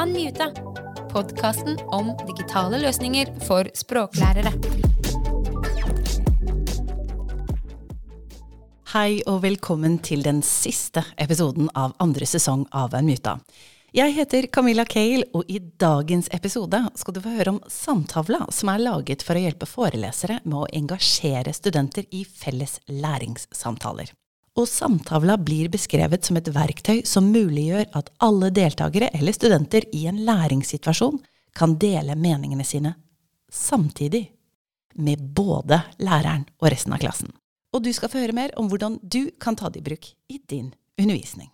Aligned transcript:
Unmuta, 0.00 0.46
podkasten 1.12 1.74
om 1.92 2.06
digitale 2.26 2.78
løsninger 2.80 3.28
for 3.44 3.68
språklærere. 3.76 4.48
Hei 8.94 9.18
og 9.28 9.42
velkommen 9.42 9.98
til 10.00 10.24
den 10.24 10.40
siste 10.46 11.02
episoden 11.20 11.68
av 11.76 11.92
andre 12.00 12.24
sesong 12.24 12.64
av 12.72 12.96
Unmuta. 12.96 13.36
Jeg 13.92 14.16
heter 14.16 14.48
Camilla 14.48 14.86
Cale, 14.88 15.26
og 15.36 15.44
i 15.52 15.60
dagens 15.60 16.32
episode 16.32 16.80
skal 16.96 17.18
du 17.18 17.20
få 17.20 17.34
høre 17.36 17.58
om 17.58 17.60
Samtavla, 17.68 18.46
som 18.48 18.72
er 18.72 18.86
laget 18.86 19.26
for 19.26 19.36
å 19.36 19.44
hjelpe 19.44 19.68
forelesere 19.68 20.40
med 20.46 20.62
å 20.62 20.70
engasjere 20.80 21.52
studenter 21.52 22.08
i 22.08 22.24
felles 22.24 22.78
læringssamtaler. 22.88 24.14
Og 24.60 24.68
Samtavla 24.68 25.38
blir 25.40 25.70
beskrevet 25.72 26.26
som 26.26 26.36
et 26.36 26.48
verktøy 26.52 26.98
som 27.08 27.30
muliggjør 27.32 27.94
at 27.96 28.10
alle 28.20 28.50
deltakere 28.52 29.08
eller 29.16 29.32
studenter 29.32 29.86
i 29.96 30.02
en 30.10 30.18
læringssituasjon 30.26 31.16
kan 31.56 31.78
dele 31.80 32.16
meningene 32.18 32.66
sine 32.66 32.92
samtidig 33.50 34.26
med 35.00 35.22
både 35.32 35.80
læreren 36.02 36.44
og 36.60 36.68
resten 36.74 36.92
av 36.92 37.00
klassen. 37.00 37.32
Og 37.72 37.86
du 37.86 37.88
skal 37.96 38.12
få 38.12 38.20
høre 38.20 38.36
mer 38.36 38.52
om 38.60 38.68
hvordan 38.68 38.98
du 39.00 39.30
kan 39.40 39.56
ta 39.56 39.70
det 39.72 39.80
i 39.80 39.86
bruk 39.86 40.10
i 40.28 40.42
din 40.50 40.74
undervisning. 41.00 41.48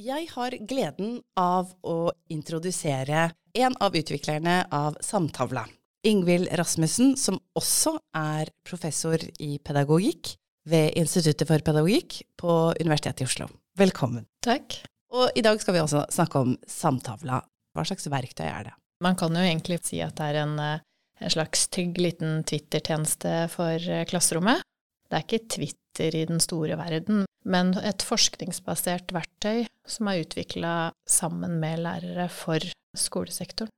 Jeg 0.00 0.30
har 0.32 0.56
gleden 0.56 1.18
av 1.36 1.74
å 1.84 2.14
introdusere 2.32 3.28
en 3.60 3.76
av 3.76 3.96
utviklerne 3.98 4.62
av 4.72 4.96
Samtavla. 5.04 5.66
Ingvild 6.06 6.48
Rasmussen, 6.56 7.12
som 7.20 7.36
også 7.58 7.98
er 8.16 8.48
professor 8.64 9.20
i 9.36 9.58
pedagogikk 9.60 10.38
ved 10.68 10.96
Instituttet 10.98 11.48
for 11.48 11.62
pedagogikk 11.64 12.22
på 12.40 12.74
Universitetet 12.80 13.24
i 13.24 13.28
Oslo. 13.28 13.48
Velkommen. 13.78 14.26
Takk. 14.44 14.80
Og 15.14 15.30
i 15.34 15.42
dag 15.42 15.60
skal 15.62 15.74
vi 15.74 15.82
også 15.82 16.04
snakke 16.12 16.42
om 16.42 16.54
Samtavla. 16.68 17.40
Hva 17.74 17.86
slags 17.86 18.06
verktøy 18.10 18.46
er 18.46 18.68
det? 18.68 18.74
Man 19.02 19.16
kan 19.18 19.34
jo 19.34 19.42
egentlig 19.42 19.80
si 19.86 20.00
at 20.04 20.18
det 20.18 20.28
er 20.30 20.42
en, 20.42 20.58
eh, 20.60 20.82
en 21.20 21.32
slags 21.32 21.68
trygg 21.72 21.98
liten 21.98 22.42
Twitter-tjeneste 22.44 23.48
for 23.52 23.74
eh, 23.78 24.04
klasserommet. 24.04 24.62
Det 25.08 25.18
er 25.18 25.24
ikke 25.24 25.48
Twitter 25.56 26.16
i 26.16 26.26
den 26.28 26.40
store 26.42 26.76
verden, 26.78 27.24
men 27.44 27.72
et 27.80 28.04
forskningsbasert 28.06 29.10
verktøy 29.16 29.64
som 29.88 30.10
er 30.10 30.22
utvikla 30.22 30.92
sammen 31.08 31.58
med 31.62 31.82
lærere 31.82 32.28
for 32.30 32.62
skolesektoren. 32.96 33.72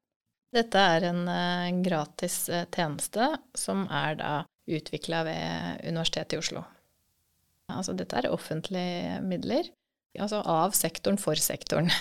Dette 0.52 0.76
er 0.76 1.06
en, 1.08 1.22
eh, 1.28 1.82
gratis 1.86 2.50
tjeneste 2.74 3.30
som 3.56 3.86
er 3.88 4.18
da 4.20 4.34
utvikla 4.68 5.24
ved 5.24 5.88
Universitetet 5.88 6.36
i 6.36 6.42
Oslo. 6.42 6.64
Altså 7.70 7.94
dette 7.96 8.18
er 8.18 8.32
offentlige 8.32 9.20
midler, 9.24 9.68
altså 10.18 10.42
av 10.48 10.74
sektoren 10.76 11.20
for 11.20 11.38
sektoren. 11.40 11.92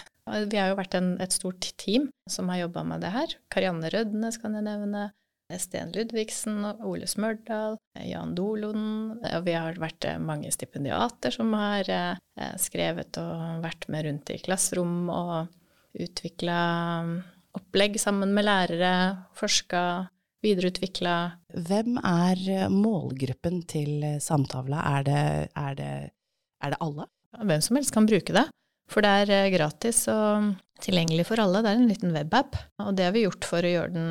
Vi 0.52 0.59
har 0.59 0.72
jo 0.72 0.78
vært 0.80 0.95
en, 0.98 1.16
et 1.23 1.34
stort 1.34 1.66
team 1.81 2.09
som 2.30 2.50
har 2.52 2.64
jobba 2.66 2.84
med 2.88 3.02
det 3.03 3.12
her. 3.14 3.34
Karianne 3.53 3.90
Rødnes 3.94 4.38
kan 4.42 4.56
jeg 4.58 4.68
nevne, 4.68 5.09
Sten 5.59 5.92
Ludvigsen, 5.92 6.64
Ole 6.88 7.08
Smørdal, 7.09 7.78
Jan 8.08 8.36
Dolonen. 8.38 9.18
Vi 9.44 9.56
har 9.56 9.80
vært 9.81 10.08
eh, 10.08 10.22
mange 10.22 10.52
stipendiater 10.53 11.34
som 11.36 11.52
har 11.58 11.90
eh, 11.92 12.53
skrevet 12.62 13.20
og 13.20 13.66
vært 13.66 13.90
med 13.92 14.06
rundt 14.08 14.31
i 14.31 14.40
klasserom 14.44 15.09
og 15.12 15.52
utvikla 16.00 16.62
mm, 17.03 17.16
opplegg 17.59 18.00
sammen 18.00 18.31
med 18.36 18.48
lærere, 18.48 18.94
forska, 19.36 19.84
videreutvikla. 20.45 21.17
Hvem 21.67 22.00
er 22.02 22.42
eh, 22.50 22.72
målgruppen 22.73 23.61
til 23.70 24.06
Samtavla? 24.23 24.81
Er 24.97 25.08
det, 25.08 25.22
er 25.58 25.78
det, 25.78 25.94
er 26.64 26.75
det 26.75 26.81
alle? 26.81 27.08
Hvem 27.42 27.64
som 27.64 27.80
helst 27.80 27.95
kan 27.95 28.09
bruke 28.09 28.36
det. 28.36 28.47
For 28.92 29.06
det 29.06 29.12
er 29.23 29.53
gratis 29.53 30.03
og 30.12 30.52
tilgjengelig 30.84 31.30
for 31.30 31.39
alle. 31.39 31.62
Det 31.64 31.72
er 31.72 31.80
en 31.80 31.92
liten 31.92 32.16
webapp. 32.16 32.58
Og 32.84 32.97
det 32.97 33.08
har 33.08 33.14
vi 33.16 33.23
gjort 33.23 33.47
for 33.47 33.64
å 33.64 33.72
gjøre 33.72 33.94
den 33.95 34.09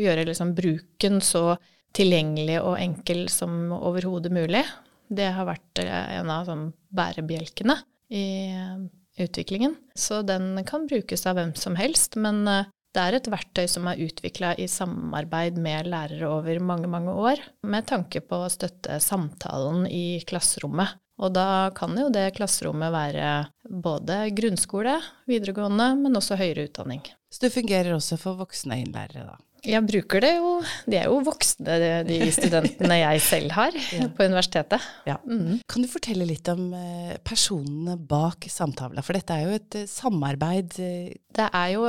gjøre 0.00 0.26
liksom 0.28 0.54
bruken 0.56 1.20
så 1.24 1.56
tilgjengelig 1.96 2.60
og 2.62 2.78
enkel 2.80 3.26
som 3.32 3.72
overhodet 3.74 4.32
mulig. 4.34 4.62
Det 5.10 5.30
har 5.34 5.48
vært 5.48 5.82
eh, 5.82 6.18
en 6.20 6.30
av 6.30 6.46
sånn 6.46 6.68
bærebjelkene 6.94 7.76
i 8.14 8.26
eh, 8.54 8.84
utviklingen. 9.24 9.74
Så 9.98 10.22
den 10.26 10.54
kan 10.68 10.86
brukes 10.90 11.26
av 11.26 11.38
hvem 11.38 11.56
som 11.58 11.78
helst, 11.78 12.18
men 12.20 12.44
eh, 12.48 12.70
det 12.94 13.02
er 13.02 13.16
et 13.16 13.28
verktøy 13.30 13.68
som 13.70 13.86
er 13.90 14.00
utvikla 14.02 14.54
i 14.58 14.66
samarbeid 14.70 15.58
med 15.62 15.90
lærere 15.92 16.30
over 16.30 16.58
mange, 16.64 16.90
mange 16.90 17.14
år, 17.14 17.42
med 17.62 17.86
tanke 17.90 18.22
på 18.24 18.42
å 18.42 18.50
støtte 18.50 18.98
samtalen 19.02 19.86
i 19.86 20.20
klasserommet. 20.26 20.98
Og 21.20 21.34
da 21.36 21.68
kan 21.76 21.92
jo 22.00 22.08
det 22.12 22.30
klasserommet 22.38 22.94
være 22.94 23.30
både 23.68 24.22
grunnskole, 24.36 24.96
videregående, 25.28 25.92
men 26.00 26.16
også 26.16 26.38
høyere 26.40 26.66
utdanning. 26.70 27.04
Så 27.30 27.44
det 27.44 27.52
fungerer 27.54 27.92
også 27.94 28.18
for 28.18 28.40
voksne 28.40 28.80
innlærere, 28.80 29.28
da? 29.28 29.38
Jeg 29.66 29.84
bruker 29.86 30.22
det 30.24 30.32
jo 30.38 30.52
De 30.88 30.98
er 31.00 31.08
jo 31.10 31.18
voksne, 31.26 31.78
de 32.06 32.18
studentene 32.34 33.00
jeg 33.00 33.24
selv 33.24 33.56
har 33.56 33.76
ja. 33.98 34.06
på 34.14 34.28
universitetet. 34.28 34.86
Ja. 35.08 35.18
Mm. 35.24 35.60
Kan 35.70 35.84
du 35.84 35.90
fortelle 35.90 36.28
litt 36.28 36.48
om 36.52 36.70
eh, 36.76 37.18
personene 37.26 37.96
bak 37.98 38.48
Samtavla, 38.50 39.04
for 39.04 39.18
dette 39.18 39.36
er 39.36 39.46
jo 39.46 39.58
et 39.58 39.78
eh, 39.82 39.90
samarbeid? 39.90 40.78
Eh. 40.80 41.12
Det 41.36 41.50
er 41.50 41.74
jo 41.74 41.84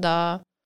da 0.00 0.16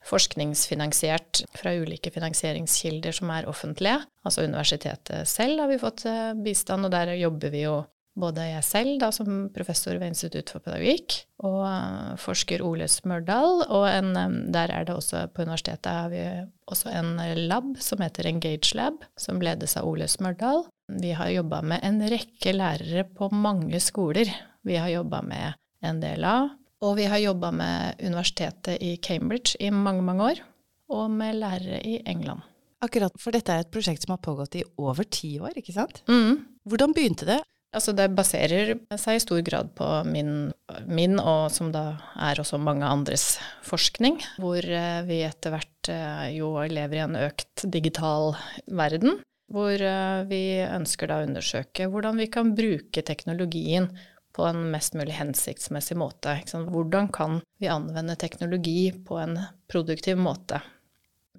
forskningsfinansiert 0.09 1.43
fra 1.59 1.75
ulike 1.77 2.11
finansieringskilder 2.15 3.13
som 3.19 3.33
er 3.35 3.49
offentlige. 3.51 4.01
Altså 4.25 4.47
universitetet 4.47 5.29
selv 5.29 5.65
har 5.65 5.71
vi 5.71 5.81
fått 5.83 6.07
bistand, 6.45 6.89
og 6.89 6.95
der 6.95 7.13
jobber 7.19 7.53
vi 7.53 7.67
jo 7.67 7.81
både 8.21 8.45
jeg 8.49 8.65
selv, 8.67 8.95
da 9.03 9.11
som 9.15 9.49
professor 9.55 9.97
ved 9.99 10.13
Institutt 10.13 10.51
for 10.53 10.65
pedagogikk, 10.65 11.21
og 11.47 11.61
eh, 11.69 12.17
forsker 12.21 12.65
Ole 12.67 12.89
Smørdal. 12.91 13.65
Og 13.67 13.87
en, 13.91 14.13
der 14.55 14.75
er 14.75 14.89
det 14.89 14.97
også 14.97 15.27
på 15.35 15.47
universitetet 15.47 15.91
har 15.93 16.11
vi 16.13 16.25
også 16.69 16.93
en 16.93 17.15
lab 17.49 17.73
som 17.83 18.03
heter 18.05 18.29
Engage 18.31 18.77
Lab, 18.79 19.05
som 19.19 19.43
ledes 19.45 19.77
av 19.79 19.89
Ole 19.89 20.09
Smørdal. 20.11 20.67
Vi 20.99 21.15
har 21.17 21.33
jobba 21.33 21.63
med 21.63 21.85
en 21.85 22.03
rekke 22.09 22.55
lærere 22.57 23.05
på 23.05 23.31
mange 23.35 23.81
skoler. 23.85 24.31
Vi 24.67 24.77
har 24.81 24.91
jobba 24.93 25.23
med 25.25 25.59
NDLA, 25.85 26.37
og 26.85 26.95
vi 26.99 27.09
har 27.11 27.21
jobba 27.23 27.51
med 27.55 28.01
universitetet 28.03 28.81
i 28.83 28.97
Cambridge 29.03 29.59
i 29.61 29.71
mange, 29.71 30.03
mange 30.03 30.31
år. 30.33 30.47
Og 30.89 31.11
med 31.13 31.37
lærere 31.37 31.83
i 31.85 31.99
England. 32.09 32.41
Akkurat, 32.81 33.13
for 33.19 33.35
dette 33.35 33.53
er 33.53 33.65
et 33.65 33.73
prosjekt 33.75 34.05
som 34.05 34.15
har 34.15 34.23
pågått 34.23 34.55
i 34.61 34.65
over 34.79 35.05
ti 35.11 35.35
år, 35.43 35.57
ikke 35.59 35.75
sant? 35.75 36.05
Mm. 36.09 36.45
Hvordan 36.69 36.95
begynte 36.95 37.27
det? 37.27 37.41
Altså 37.77 37.93
det 37.93 38.07
baserer 38.17 38.79
seg 38.97 39.19
i 39.19 39.23
stor 39.23 39.41
grad 39.45 39.75
på 39.77 39.87
min, 40.09 40.51
min, 40.89 41.19
og 41.21 41.51
som 41.53 41.69
da 41.75 41.99
er 42.17 42.41
også 42.41 42.57
mange 42.61 42.89
andres 42.89 43.35
forskning, 43.67 44.17
hvor 44.41 44.65
eh, 44.65 45.03
vi 45.09 45.21
etter 45.27 45.53
hvert 45.53 45.91
eh, 45.93 46.29
jo 46.39 46.55
lever 46.65 46.97
i 46.97 47.03
en 47.05 47.19
økt 47.27 47.67
digital 47.69 48.33
verden. 48.73 49.21
Hvor 49.53 49.77
eh, 49.77 50.23
vi 50.31 50.43
ønsker 50.65 51.11
da 51.11 51.21
å 51.21 51.29
undersøke 51.29 51.91
hvordan 51.93 52.25
vi 52.25 52.31
kan 52.33 52.55
bruke 52.57 53.05
teknologien 53.05 53.91
på 54.39 54.47
en 54.49 54.69
mest 54.73 54.97
mulig 54.97 55.19
hensiktsmessig 55.19 55.99
måte. 55.99 56.39
Hvordan 56.49 57.13
kan 57.13 57.41
vi 57.61 57.69
anvende 57.73 58.17
teknologi 58.17 58.93
på 59.05 59.21
en 59.21 59.37
produktiv 59.69 60.21
måte? 60.21 60.63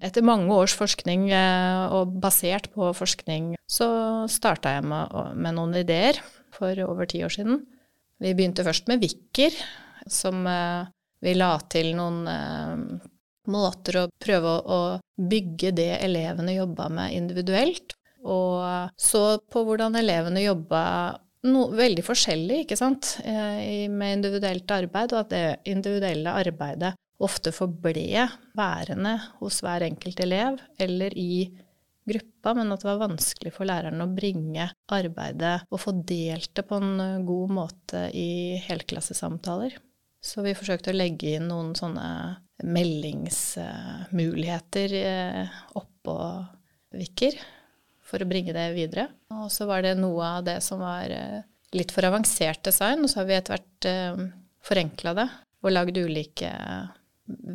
Etter 0.00 0.24
mange 0.24 0.54
års 0.56 0.72
forskning, 0.78 1.28
eh, 1.34 1.92
og 1.92 2.14
basert 2.22 2.70
på 2.72 2.88
forskning, 2.96 3.52
så 3.68 3.88
starta 4.32 4.78
jeg 4.78 4.86
med, 4.88 5.12
med, 5.36 5.56
noen 5.58 5.76
ideer 5.82 6.20
for 6.56 6.78
over 6.86 7.08
ti 7.10 7.20
år 7.26 7.34
siden. 7.34 7.60
Vi 8.20 8.32
begynte 8.36 8.64
først 8.64 8.88
med 8.88 9.04
Vikker, 9.04 9.56
som 10.08 10.46
eh, 10.48 10.88
vi 11.20 11.36
la 11.36 11.52
til 11.72 11.92
noen 11.98 12.20
eh, 12.32 13.08
måter 13.52 14.00
å 14.00 14.08
prøve 14.24 14.56
å 14.64 14.80
bygge 15.20 15.74
det 15.76 15.92
elevene 16.00 16.56
jobba 16.56 16.88
med 16.96 17.16
individuelt. 17.18 17.96
Og 18.24 18.64
så 19.00 19.24
på 19.52 19.64
hvordan 19.64 19.96
elevene 19.96 20.42
jobba 20.44 20.82
no, 21.48 21.68
veldig 21.76 22.04
forskjellig, 22.04 22.64
ikke 22.64 22.76
sant, 22.76 23.14
med 23.24 24.18
individuelt 24.18 24.68
arbeid, 24.76 25.14
og 25.14 25.22
at 25.22 25.30
det 25.32 25.72
individuelle 25.72 26.34
arbeidet 26.36 26.92
ofte 27.20 27.52
forble 27.52 28.28
værende 28.56 29.20
hos 29.40 29.60
hver 29.64 29.82
enkelt 29.86 30.20
elev 30.24 30.58
eller 30.80 31.18
i 31.18 31.50
gruppa, 32.10 32.54
men 32.56 32.72
at 32.72 32.80
det 32.82 32.88
var 32.88 33.04
vanskelig 33.04 33.52
for 33.54 33.64
læreren 33.68 34.02
å 34.02 34.14
bringe 34.14 34.64
arbeidet 34.92 35.60
og 35.70 35.80
få 35.82 35.90
delt 36.06 36.54
det 36.56 36.64
på 36.66 36.76
en 36.80 37.00
eh, 37.02 37.24
god 37.26 37.50
måte 37.60 38.00
i 38.16 38.56
helklassesamtaler. 38.64 39.72
Så 40.20 40.42
vi 40.44 40.54
forsøkte 40.56 40.90
å 40.92 40.96
legge 40.96 41.26
inn 41.36 41.48
noen 41.48 41.74
sånne 41.76 42.36
meldingsmuligheter 42.64 44.88
eh, 45.00 45.48
oppå 45.80 46.16
Vikker 46.90 47.34
for 48.02 48.18
å 48.18 48.26
bringe 48.26 48.50
det 48.56 48.74
videre. 48.74 49.06
Og 49.30 49.46
så 49.54 49.62
var 49.68 49.82
det 49.86 49.94
noe 50.00 50.24
av 50.40 50.44
det 50.48 50.60
som 50.66 50.78
var 50.82 51.06
eh, 51.14 51.40
litt 51.76 51.92
for 51.94 52.02
avansert 52.08 52.62
design, 52.66 52.98
og 53.04 53.08
så 53.12 53.18
har 53.20 53.26
vi 53.28 53.36
etter 53.36 53.52
hvert 53.54 53.82
forenkla 54.66 55.10
det 55.16 55.28
og 55.60 55.72
lagd 55.72 55.96
ulike 56.00 56.50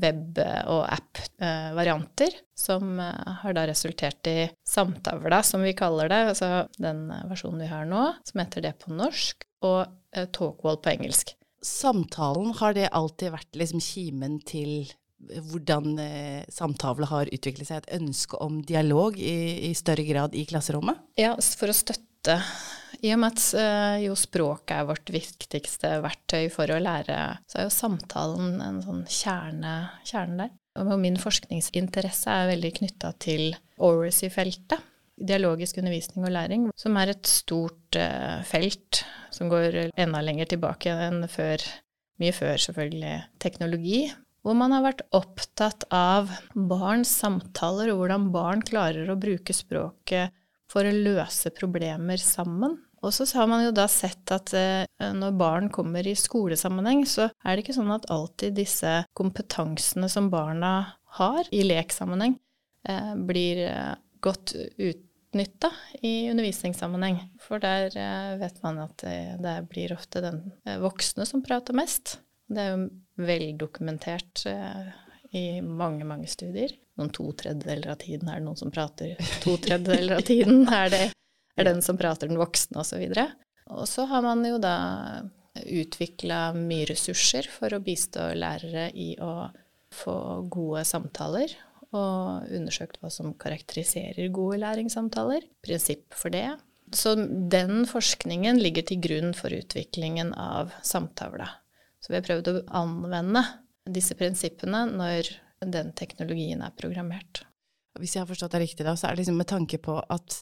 web- 0.01 0.41
og 0.71 0.83
app-varianter, 0.89 2.35
som 2.57 2.99
eh, 2.99 3.37
har 3.41 3.55
da 3.57 3.65
resultert 3.69 4.27
i 4.31 4.49
Samtavla, 4.67 5.41
som 5.43 5.65
vi 5.65 5.75
kaller 5.77 6.11
det, 6.11 6.21
altså 6.33 6.51
den 6.81 7.07
versjonen 7.29 7.65
vi 7.65 7.71
har 7.71 7.87
nå, 7.89 8.03
som 8.27 8.43
heter 8.43 8.65
det 8.67 8.75
på 8.81 8.93
norsk, 8.95 9.47
og 9.65 9.81
eh, 10.15 10.29
Talkwall 10.35 10.79
på 10.81 10.95
engelsk. 10.95 11.35
samtalen, 11.65 12.53
har 12.59 12.75
det 12.77 12.91
alltid 12.93 13.31
vært 13.33 13.57
liksom 13.57 13.81
kimen 13.81 14.39
til 14.45 14.85
hvordan 15.25 15.99
eh, 15.99 17.05
har 17.09 17.29
utviklet 17.33 17.67
seg? 17.67 17.77
Et 17.77 18.01
ønske 18.01 18.37
om 18.37 18.61
dialog 18.61 19.17
i, 19.17 19.69
i, 19.69 19.73
større 19.73 20.05
grad 20.05 20.35
i 20.35 20.45
klasserommet? 20.45 20.99
Ja, 21.17 21.35
for 21.35 21.71
å 21.71 21.75
støtte. 21.75 22.39
I 23.03 23.11
og 23.15 23.21
med 23.21 23.35
at 23.35 23.45
eh, 23.59 24.03
jo 24.05 24.15
språket 24.19 24.75
er 24.77 24.87
vårt 24.89 25.11
viktigste 25.13 25.95
verktøy 26.03 26.47
for 26.53 26.71
å 26.71 26.81
lære, 26.81 27.17
så 27.49 27.59
er 27.59 27.67
jo 27.67 27.73
samtalen 27.73 28.59
en 28.63 28.81
sånn 28.83 29.03
kjerne, 29.09 29.75
kjerne 30.07 30.45
der. 30.45 30.53
Og 30.83 30.97
min 30.99 31.15
forskningsinteresse 31.19 32.31
er 32.31 32.51
veldig 32.51 32.73
knytta 32.81 33.13
til 33.23 33.55
Oracy-feltet. 33.83 34.91
Dialogisk 35.15 35.77
undervisning 35.79 36.25
og 36.27 36.33
læring, 36.35 36.65
som 36.75 36.97
er 36.99 37.13
et 37.13 37.29
stort 37.29 37.95
uh, 37.95 38.41
felt 38.43 39.05
som 39.31 39.47
går 39.47 39.77
enda 39.95 40.19
lenger 40.19 40.49
tilbake 40.51 40.91
enn 40.91 41.23
før, 41.31 41.63
mye 42.19 42.35
før 42.35 42.59
selvfølgelig 42.65 43.13
teknologi. 43.39 44.01
Hvor 44.43 44.59
man 44.59 44.75
har 44.75 44.83
vært 44.83 45.05
opptatt 45.15 45.87
av 45.95 46.33
barns 46.53 47.13
samtaler 47.23 47.93
og 47.93 48.03
hvordan 48.03 48.27
barn 48.35 48.65
klarer 48.67 49.07
å 49.07 49.15
bruke 49.15 49.55
språket 49.55 50.35
for 50.71 50.87
å 50.87 50.93
løse 50.93 51.51
problemer 51.55 52.21
sammen. 52.21 52.77
Og 53.05 53.13
så 53.13 53.27
har 53.37 53.49
man 53.49 53.61
jo 53.65 53.73
da 53.75 53.85
sett 53.91 54.31
at 54.33 54.53
eh, 54.57 54.85
når 55.13 55.37
barn 55.37 55.69
kommer 55.73 56.05
i 56.07 56.15
skolesammenheng, 56.17 57.03
så 57.09 57.29
er 57.45 57.55
det 57.55 57.65
ikke 57.65 57.77
sånn 57.77 57.93
at 57.93 58.07
alltid 58.13 58.57
disse 58.57 58.97
kompetansene 59.17 60.09
som 60.11 60.31
barna 60.33 60.75
har 61.19 61.45
i 61.53 61.61
leksammenheng, 61.67 62.37
eh, 62.89 63.13
blir 63.29 63.61
eh, 63.67 63.93
godt 64.25 64.55
utnytta 64.57 65.69
i 66.01 66.31
undervisningssammenheng. 66.31 67.19
For 67.43 67.61
der 67.61 67.93
vet 68.41 68.57
man 68.63 68.79
at 68.87 69.03
det 69.43 69.55
blir 69.69 69.93
ofte 69.93 70.23
den 70.23 70.39
voksne 70.81 71.27
som 71.29 71.43
prater 71.45 71.77
mest. 71.77 72.17
Det 72.49 72.63
er 72.63 72.71
jo 72.73 72.87
veldokumentert 73.21 74.47
i 75.35 75.61
mange, 75.61 76.07
mange 76.07 76.31
studier. 76.31 76.73
Noen 76.95 77.11
to 77.15 77.27
tredjedeler 77.35 77.91
av 77.91 77.99
tiden 77.99 78.29
er 78.31 78.39
det 78.39 78.47
noen 78.47 78.59
som 78.59 78.71
prater. 78.71 79.15
To 79.43 79.57
tredjedeler 79.61 80.19
av 80.19 80.27
tiden 80.27 80.63
er 80.71 80.91
det 80.93 81.03
er 81.55 81.67
den 81.67 81.81
som 81.83 81.99
prater 81.99 82.29
den 82.31 82.39
voksne, 82.39 82.79
osv. 82.81 83.03
Og, 83.11 83.33
og 83.71 83.87
så 83.89 84.05
har 84.09 84.23
man 84.25 84.43
jo 84.47 84.59
da 84.61 84.77
utvikla 85.55 86.49
mye 86.55 86.87
ressurser 86.89 87.47
for 87.51 87.75
å 87.75 87.81
bistå 87.83 88.31
lærere 88.35 88.89
i 88.91 89.13
å 89.23 89.47
få 89.95 90.15
gode 90.51 90.83
samtaler, 90.87 91.53
og 91.95 92.49
undersøkt 92.51 92.99
hva 92.99 93.11
som 93.13 93.35
karakteriserer 93.39 94.33
gode 94.35 94.59
læringssamtaler. 94.63 95.45
Prinsipp 95.63 96.15
for 96.17 96.33
det. 96.33 96.49
Så 96.95 97.15
den 97.15 97.85
forskningen 97.89 98.59
ligger 98.59 98.83
til 98.87 98.99
grunn 99.03 99.31
for 99.37 99.55
utviklingen 99.55 100.33
av 100.35 100.73
samtavla. 100.83 101.47
Så 102.03 102.11
vi 102.11 102.19
har 102.19 102.27
prøvd 102.27 102.51
å 102.51 102.59
anvende 102.77 103.41
disse 103.95 104.17
prinsippene 104.17 104.83
når 104.91 105.31
den 105.71 105.91
teknologien 105.97 106.63
er 106.65 106.75
programmert. 106.77 107.43
Hvis 107.99 108.15
jeg 108.15 108.25
har 108.25 108.29
forstått 108.29 108.55
deg 108.55 108.65
riktig, 108.65 108.85
da, 108.87 108.95
så 108.97 109.07
er 109.07 109.15
det 109.15 109.23
liksom 109.23 109.39
med 109.39 109.49
tanke 109.49 109.79
på 109.79 109.97
at 110.01 110.39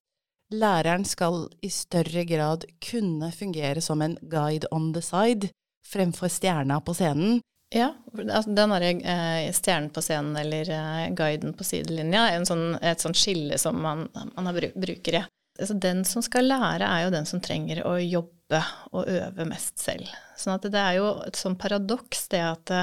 læreren 0.53 1.05
skal 1.05 1.47
i 1.65 1.69
større 1.73 2.25
grad 2.29 2.65
kunne 2.83 3.31
fungere 3.33 3.81
som 3.81 4.01
en 4.01 4.17
guide 4.21 4.69
on 4.71 4.91
the 4.93 5.01
side 5.01 5.51
fremfor 5.87 6.31
stjerna 6.31 6.79
på 6.81 6.95
scenen. 6.97 7.41
Ja, 7.73 7.89
altså 8.13 8.53
den 8.53 8.73
derre 8.75 8.89
eh, 9.01 9.51
stjernen 9.53 9.89
på 9.93 10.01
scenen 10.05 10.35
eller 10.37 10.69
eh, 10.69 11.07
guiden 11.17 11.55
på 11.57 11.65
sidelinja 11.65 12.27
er 12.29 12.43
sånn, 12.45 12.75
et 12.85 13.01
sånt 13.01 13.17
skille 13.17 13.57
som 13.61 13.79
man, 13.81 14.05
man 14.35 14.49
har 14.49 14.59
bruker, 14.75 15.23
ja. 15.23 15.23
Altså, 15.59 15.75
den 15.77 16.01
som 16.05 16.23
skal 16.25 16.47
lære, 16.49 16.85
er 16.85 17.05
jo 17.05 17.13
den 17.13 17.27
som 17.29 17.41
trenger 17.41 17.83
å 17.85 17.95
jobbe 18.01 18.61
og 18.93 19.09
øve 19.09 19.45
mest 19.45 19.81
selv. 19.81 20.09
Sånn 20.37 20.55
at 20.55 20.65
det 20.73 20.81
er 20.81 20.97
jo 20.97 21.09
et 21.27 21.37
sånn 21.37 21.57
paradoks 21.61 22.25
det 22.33 22.41
at, 22.41 22.73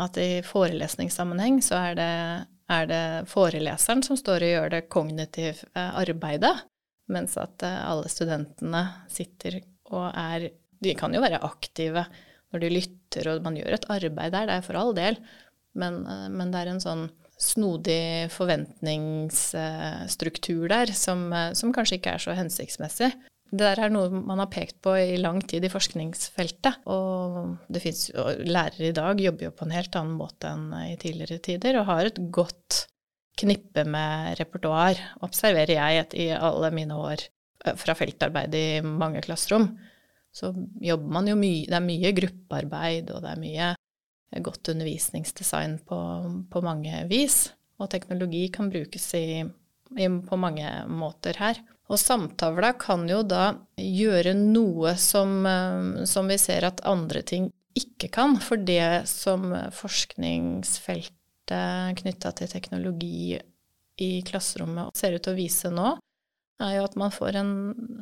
at 0.00 0.16
i 0.20 0.40
forelesningssammenheng 0.46 1.60
så 1.64 1.74
er 1.90 1.94
det, 1.98 2.12
er 2.72 2.84
det 2.88 3.04
foreleseren 3.30 4.02
som 4.06 4.16
står 4.18 4.46
og 4.46 4.52
gjør 4.54 4.68
det 4.74 4.88
kognitive 4.92 5.60
eh, 5.74 5.92
arbeidet, 6.02 6.56
mens 7.12 7.32
at 7.40 7.62
eh, 7.66 7.82
alle 7.84 8.08
studentene 8.12 8.82
sitter 9.12 9.52
og 9.90 10.08
er 10.14 10.40
De 10.80 10.94
kan 10.96 11.12
jo 11.12 11.20
være 11.20 11.44
aktive 11.44 12.06
når 12.50 12.58
de 12.62 12.68
lytter 12.72 13.28
og 13.28 13.42
man 13.44 13.56
gjør 13.58 13.74
et 13.76 13.88
arbeid 13.92 14.32
der, 14.32 14.46
det 14.48 14.54
er 14.56 14.64
for 14.64 14.76
all 14.80 14.94
del, 14.96 15.14
men, 15.76 16.06
eh, 16.06 16.28
men 16.32 16.50
det 16.52 16.58
er 16.60 16.68
en 16.72 16.82
sånn 16.82 17.10
snodig 17.40 18.28
forventningsstruktur 18.34 20.68
der 20.68 20.92
som, 20.92 21.32
som, 21.56 21.72
kanskje 21.72 21.96
ikke 21.96 22.10
er 22.12 22.20
så 22.20 22.36
hensiktsmessig. 22.36 23.08
Det 23.50 23.64
der 23.64 23.80
er 23.82 23.90
noe 23.90 24.10
man 24.14 24.38
har 24.38 24.50
pekt 24.52 24.76
på 24.84 24.94
i 24.94 25.16
lang 25.18 25.40
tid 25.42 25.64
i 25.66 25.72
forskningsfeltet. 25.72 26.84
Og 26.90 27.56
det 27.72 27.82
finnes, 27.82 28.04
og 28.14 28.44
lærere 28.46 28.90
i 28.90 28.94
dag 28.96 29.20
jobber 29.20 29.48
jo 29.48 29.56
på 29.56 29.66
en 29.66 29.74
helt 29.74 29.98
annen 29.98 30.14
måte 30.18 30.52
enn 30.54 30.70
i 30.84 30.94
tidligere 31.02 31.42
tider 31.42 31.80
og 31.80 31.88
har 31.90 32.06
et 32.06 32.20
godt 32.30 32.84
knippe 33.40 33.84
med 33.88 34.36
repertoar, 34.40 34.98
observerer 35.24 35.76
jeg 35.78 36.00
et, 36.02 36.16
i 36.26 36.26
alle 36.34 36.70
mine 36.76 36.96
år 36.98 37.22
eh, 37.64 37.76
fra 37.78 37.94
feltarbeid 37.96 38.54
i 38.56 38.66
mange 38.84 39.22
klasserom. 39.24 39.70
Så 40.30 40.52
jobber 40.78 41.14
man 41.16 41.26
jo 41.26 41.34
mye 41.38 41.66
Det 41.66 41.74
er 41.74 41.82
mye 41.82 42.12
gruppearbeid, 42.14 43.10
og 43.10 43.24
det 43.24 43.32
er 43.32 43.40
mye 43.40 43.70
godt 44.46 44.70
undervisningsdesign 44.70 45.80
på, 45.88 45.98
på 46.52 46.62
mange 46.62 47.02
vis. 47.10 47.48
Og 47.80 47.90
teknologi 47.90 48.44
kan 48.52 48.70
brukes 48.70 49.08
i, 49.18 49.42
i, 49.98 50.06
på 50.06 50.38
mange 50.38 50.68
måter 50.86 51.34
her. 51.40 51.58
Og 51.90 51.98
samtavla 51.98 52.72
kan 52.78 53.08
jo 53.10 53.22
da 53.26 53.54
gjøre 53.74 54.34
noe 54.38 54.94
som, 55.00 55.46
eh, 55.46 56.04
som 56.06 56.28
vi 56.30 56.38
ser 56.38 56.64
at 56.68 56.80
andre 56.86 57.22
ting 57.26 57.50
ikke 57.74 58.08
kan. 58.14 58.36
For 58.42 58.56
det 58.56 59.08
som 59.10 59.50
forskningsfeltet 59.74 61.10
knytta 61.98 62.32
til 62.38 62.48
teknologi 62.50 63.40
i 64.00 64.22
klasserommet 64.22 64.96
ser 64.96 65.12
ut 65.16 65.22
til 65.24 65.34
å 65.34 65.40
vise 65.40 65.70
nå, 65.74 65.98
er 66.60 66.76
jo 66.76 66.84
at 66.84 66.96
man 67.00 67.10
en, 67.34 67.52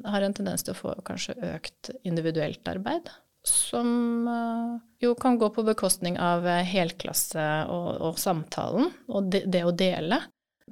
har 0.05 0.23
en 0.23 0.35
tendens 0.35 0.63
til 0.67 0.75
å 0.75 0.79
få 0.79 0.95
kanskje 1.07 1.39
økt 1.55 1.91
individuelt 2.03 2.69
arbeid. 2.69 3.09
Som 3.47 4.29
eh, 4.29 4.81
jo 5.07 5.15
kan 5.17 5.39
gå 5.41 5.49
på 5.55 5.65
bekostning 5.65 6.19
av 6.21 6.45
helklasse 6.45 7.65
og, 7.73 8.01
og 8.11 8.19
samtalen, 8.21 8.91
og 9.09 9.31
det, 9.33 9.47
det, 9.47 9.65
å 9.65 9.73
dele. 9.73 10.21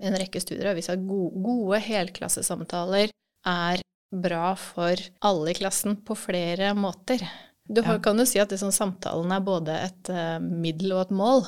En 0.02 0.16
rekke 0.18 0.42
studier 0.42 0.70
har 0.70 0.78
vist 0.78 0.92
at 0.92 1.02
gode, 1.06 1.40
gode 1.44 1.80
helklassesamtaler 1.84 3.12
er 3.46 3.82
bra 4.16 4.54
for 4.58 5.00
alle 5.26 5.52
i 5.52 5.58
klassen 5.58 5.98
på 6.06 6.16
flere 6.18 6.72
måter. 6.78 7.22
Du 7.68 7.82
ja. 7.82 7.98
kan 8.02 8.18
jo 8.18 8.26
si 8.28 8.38
at 8.38 8.52
liksom, 8.54 8.72
samtalen 8.72 9.32
er 9.34 9.42
både 9.44 9.74
et 9.88 10.10
uh, 10.12 10.38
middel 10.38 10.94
og 10.94 11.06
et 11.06 11.16
mål. 11.18 11.46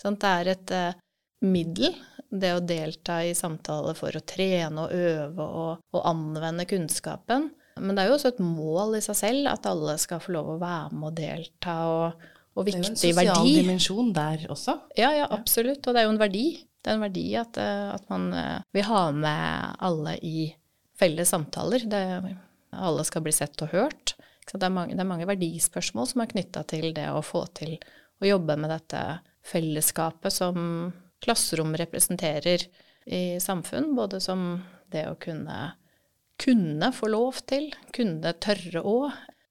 Sant? 0.00 0.22
det 0.22 0.30
er 0.30 0.52
et 0.54 0.72
uh, 0.72 1.00
middel, 1.44 1.92
det 2.30 2.54
å 2.56 2.64
delta 2.64 3.20
i 3.26 3.34
samtale 3.36 3.92
for 3.98 4.16
å 4.16 4.24
trene 4.24 4.86
og 4.86 4.94
øve 4.94 5.46
og, 5.46 5.86
og, 5.92 6.02
anvende 6.08 6.66
kunnskapen. 6.68 7.50
Men 7.80 7.96
det 7.96 8.04
er 8.04 8.10
jo 8.10 8.18
også 8.18 8.32
et 8.34 8.42
mål 8.44 8.96
i 8.98 9.04
seg 9.04 9.18
selv 9.18 9.50
at 9.52 9.68
alle 9.68 9.96
skal 10.00 10.20
få 10.22 10.34
lov 10.36 10.54
å 10.54 10.60
være 10.60 10.96
med 10.96 11.10
og 11.10 11.18
delta, 11.20 11.76
og, 11.88 12.26
og 12.56 12.66
viktig 12.68 12.82
verdi. 12.86 13.00
Det 13.00 13.10
er 13.10 13.12
jo 13.12 13.20
en 13.20 13.36
sosial 13.36 13.60
dimensjon 13.60 14.10
der 14.16 14.48
også. 14.52 14.76
Ja, 15.00 15.12
ja, 15.16 15.28
absolutt. 15.32 15.84
Og 15.84 15.96
det 15.96 16.02
er 16.02 16.08
jo 16.08 16.14
en 16.14 16.20
verdi. 16.20 16.46
Det 16.80 16.90
er 16.90 16.96
en 16.96 17.04
verdi 17.04 17.26
at, 17.38 17.60
eh, 17.60 17.88
at 17.94 18.06
man 18.12 18.30
eh, 18.36 18.62
vil 18.76 18.88
ha 18.88 19.02
med 19.12 19.76
alle 19.84 20.16
i 20.24 20.50
felles 21.00 21.32
samtaler. 21.32 21.84
Det, 21.90 22.02
alle 22.76 23.04
skal 23.04 23.24
bli 23.24 23.34
sett 23.34 23.60
og 23.64 23.74
hørt. 23.74 24.14
Det 24.50 24.66
er, 24.66 24.72
mange, 24.74 24.96
det 24.96 25.04
er 25.04 25.08
mange 25.08 25.28
verdispørsmål 25.30 26.08
som 26.10 26.24
er 26.24 26.30
knytta 26.32 26.64
til 26.66 26.90
det 26.96 27.06
å 27.12 27.22
få 27.22 27.44
til 27.54 27.76
å 28.20 28.26
jobbe 28.26 28.56
med 28.58 28.72
dette 28.72 29.02
fellesskapet 29.46 30.34
som 30.34 30.90
klasserom 31.22 31.76
representerer 31.78 32.64
i 33.06 33.40
samfunn, 33.40 33.92
både 33.96 34.20
som 34.20 34.62
det 34.90 35.04
å 35.08 35.14
kunne, 35.20 35.74
kunne 36.40 36.90
få 36.96 37.12
lov 37.12 37.42
til, 37.50 37.70
kunne 37.94 38.34
tørre 38.42 38.82
å. 38.82 38.96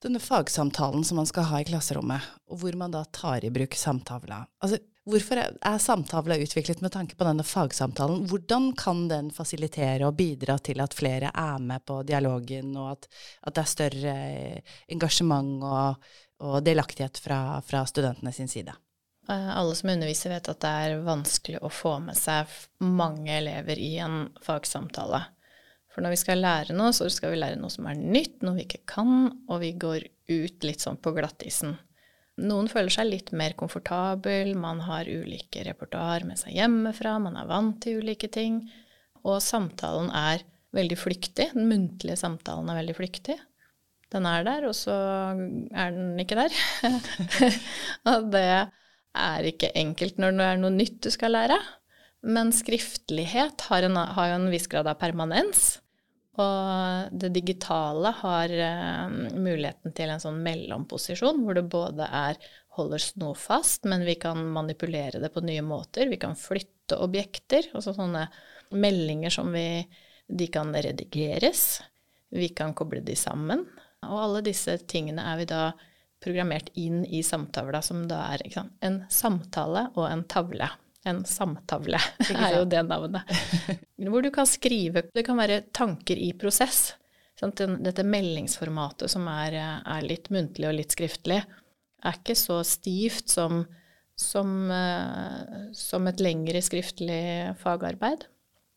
Denne 0.04 0.22
fagsamtalen 0.24 1.06
som 1.08 1.20
man 1.20 1.30
skal 1.30 1.48
ha 1.50 1.62
i 1.62 1.68
klasserommet, 1.68 2.28
og 2.52 2.62
hvor 2.62 2.78
man 2.80 2.94
da 2.94 3.06
tar 3.16 3.46
i 3.46 3.54
bruk 3.54 3.76
samtavla. 3.80 4.46
Altså, 4.64 4.82
hvorfor 5.12 5.40
er 5.42 5.82
samtavla 5.82 6.38
utviklet 6.42 6.82
med 6.82 6.94
tanke 6.94 7.18
på 7.18 7.28
denne 7.28 7.46
fagsamtalen? 7.46 8.26
Hvordan 8.30 8.72
kan 8.80 9.08
den 9.12 9.32
fasilitere 9.36 10.08
og 10.08 10.18
bidra 10.20 10.58
til 10.64 10.82
at 10.84 10.96
flere 10.98 11.32
er 11.34 11.64
med 11.64 11.86
på 11.88 12.02
dialogen, 12.08 12.76
og 12.78 12.94
at, 12.96 13.10
at 13.48 13.56
det 13.56 13.64
er 13.64 13.74
større 13.74 14.18
engasjement 14.92 15.66
og, 15.66 16.12
og 16.46 16.62
delaktighet 16.66 17.22
fra, 17.22 17.60
fra 17.66 17.84
studentene 17.90 18.34
sin 18.36 18.52
side? 18.52 18.76
Eh, 19.30 19.50
alle 19.58 19.76
som 19.76 19.92
underviser, 19.94 20.34
vet 20.34 20.50
at 20.50 20.62
det 20.64 20.76
er 20.86 21.04
vanskelig 21.06 21.60
å 21.62 21.74
få 21.74 21.98
med 22.02 22.18
seg 22.18 22.50
mange 22.82 23.36
elever 23.38 23.82
i 23.82 23.98
en 24.02 24.24
fagsamtale. 24.46 25.22
For 25.94 26.06
når 26.06 26.16
vi 26.16 26.22
skal 26.22 26.42
lære 26.42 26.78
noe, 26.78 26.94
så 26.96 27.10
skal 27.14 27.34
vi 27.34 27.42
lære 27.42 27.60
noe 27.60 27.74
som 27.74 27.88
er 27.90 28.00
nytt, 28.00 28.42
noe 28.46 28.58
vi 28.58 28.66
ikke 28.66 28.86
kan, 28.90 29.30
og 29.50 29.62
vi 29.64 29.74
går 29.78 30.06
ut 30.30 30.66
litt 30.66 30.86
sånn 30.86 31.00
på 31.02 31.14
glattisen. 31.18 31.78
Noen 32.40 32.70
føler 32.72 32.94
seg 32.94 33.10
litt 33.10 33.34
mer 33.36 33.56
komfortabel, 33.60 34.54
man 34.60 34.84
har 34.86 35.10
ulike 35.10 35.64
repertoar 35.68 36.24
med 36.28 36.40
seg 36.40 36.56
hjemmefra, 36.56 37.18
man 37.22 37.38
er 37.40 37.50
vant 37.50 37.82
til 37.84 38.00
ulike 38.04 38.30
ting, 38.32 38.62
og 39.28 39.42
samtalen 39.44 40.12
er 40.16 40.46
veldig 40.76 40.98
flyktig. 41.00 41.50
Den 41.56 41.70
muntlige 41.72 42.20
samtalen 42.20 42.70
er 42.72 42.80
veldig 42.80 42.96
flyktig. 42.98 43.38
Den 44.14 44.26
er 44.26 44.46
der, 44.46 44.66
og 44.70 44.76
så 44.78 44.96
er 44.96 45.92
den 45.94 46.16
ikke 46.22 46.38
der. 46.40 46.56
og 48.10 48.32
det 48.34 48.46
er 48.50 49.50
ikke 49.50 49.74
enkelt 49.78 50.22
når 50.22 50.38
det 50.38 50.48
er 50.48 50.64
noe 50.64 50.74
nytt 50.74 50.98
du 51.06 51.12
skal 51.14 51.36
lære. 51.36 51.60
Men 52.26 52.52
skriftlighet 52.56 53.68
har, 53.70 53.86
en, 53.86 53.96
har 53.96 54.32
jo 54.32 54.40
en 54.40 54.50
viss 54.52 54.68
grad 54.72 54.90
av 54.90 54.98
permanens. 55.02 55.78
Og 56.38 57.16
det 57.20 57.32
digitale 57.34 58.12
har 58.22 58.52
uh, 58.54 59.16
muligheten 59.34 59.96
til 59.98 60.12
en 60.14 60.22
sånn 60.22 60.38
mellomposisjon, 60.46 61.42
hvor 61.44 61.58
det 61.58 61.66
både 61.72 62.06
er 62.06 62.38
holder 62.80 63.04
noe 63.20 63.36
fast, 63.36 63.88
men 63.90 64.06
vi 64.08 64.16
kan 64.20 64.40
manipulere 64.54 65.20
det 65.20 65.32
på 65.34 65.44
nye 65.44 65.64
måter. 65.66 66.10
Vi 66.12 66.20
kan 66.22 66.38
flytte 66.40 67.00
objekter, 67.02 67.68
altså 67.74 67.96
sånne 67.98 68.28
meldinger 68.70 69.34
som 69.34 69.52
vi 69.54 69.88
De 70.30 70.46
kan 70.46 70.70
redigeres. 70.70 71.82
Vi 72.30 72.52
kan 72.54 72.76
koble 72.78 73.00
de 73.02 73.16
sammen. 73.18 73.64
Og 74.06 74.20
alle 74.22 74.44
disse 74.46 74.76
tingene 74.86 75.24
er 75.26 75.40
vi 75.40 75.48
da 75.50 75.62
programmert 76.22 76.70
inn 76.78 77.02
i 77.06 77.24
samtavla, 77.26 77.82
som 77.82 78.04
da 78.08 78.28
er 78.36 78.44
sant, 78.54 78.76
en 78.86 79.00
samtale 79.10 79.88
og 79.96 80.06
en 80.06 80.22
tavle. 80.30 80.70
En 81.10 81.24
samtavle 81.28 82.00
er 82.30 82.60
jo 82.60 82.66
det 82.70 82.84
navnet. 82.88 83.28
Hvor 84.10 84.24
du 84.24 84.30
kan 84.34 84.48
skrive 84.50 85.08
Det 85.14 85.26
kan 85.28 85.40
være 85.40 85.64
tanker 85.76 86.20
i 86.20 86.32
prosess. 86.38 86.94
Sant? 87.40 87.62
Dette 87.84 88.04
meldingsformatet 88.04 89.12
som 89.12 89.28
er, 89.32 89.56
er, 89.80 90.06
litt 90.06 90.28
muntlig 90.34 90.68
og 90.68 90.76
litt 90.76 90.96
skriftlig, 90.96 91.40
er 92.00 92.18
ikke 92.20 92.36
så 92.36 92.60
stivt 92.68 93.32
som, 93.32 93.62
som, 94.20 94.52
eh, 94.76 95.70
som 95.76 96.08
et 96.12 96.24
lengre 96.24 96.62
skriftlig 96.64 97.56
fagarbeid. 97.62 98.28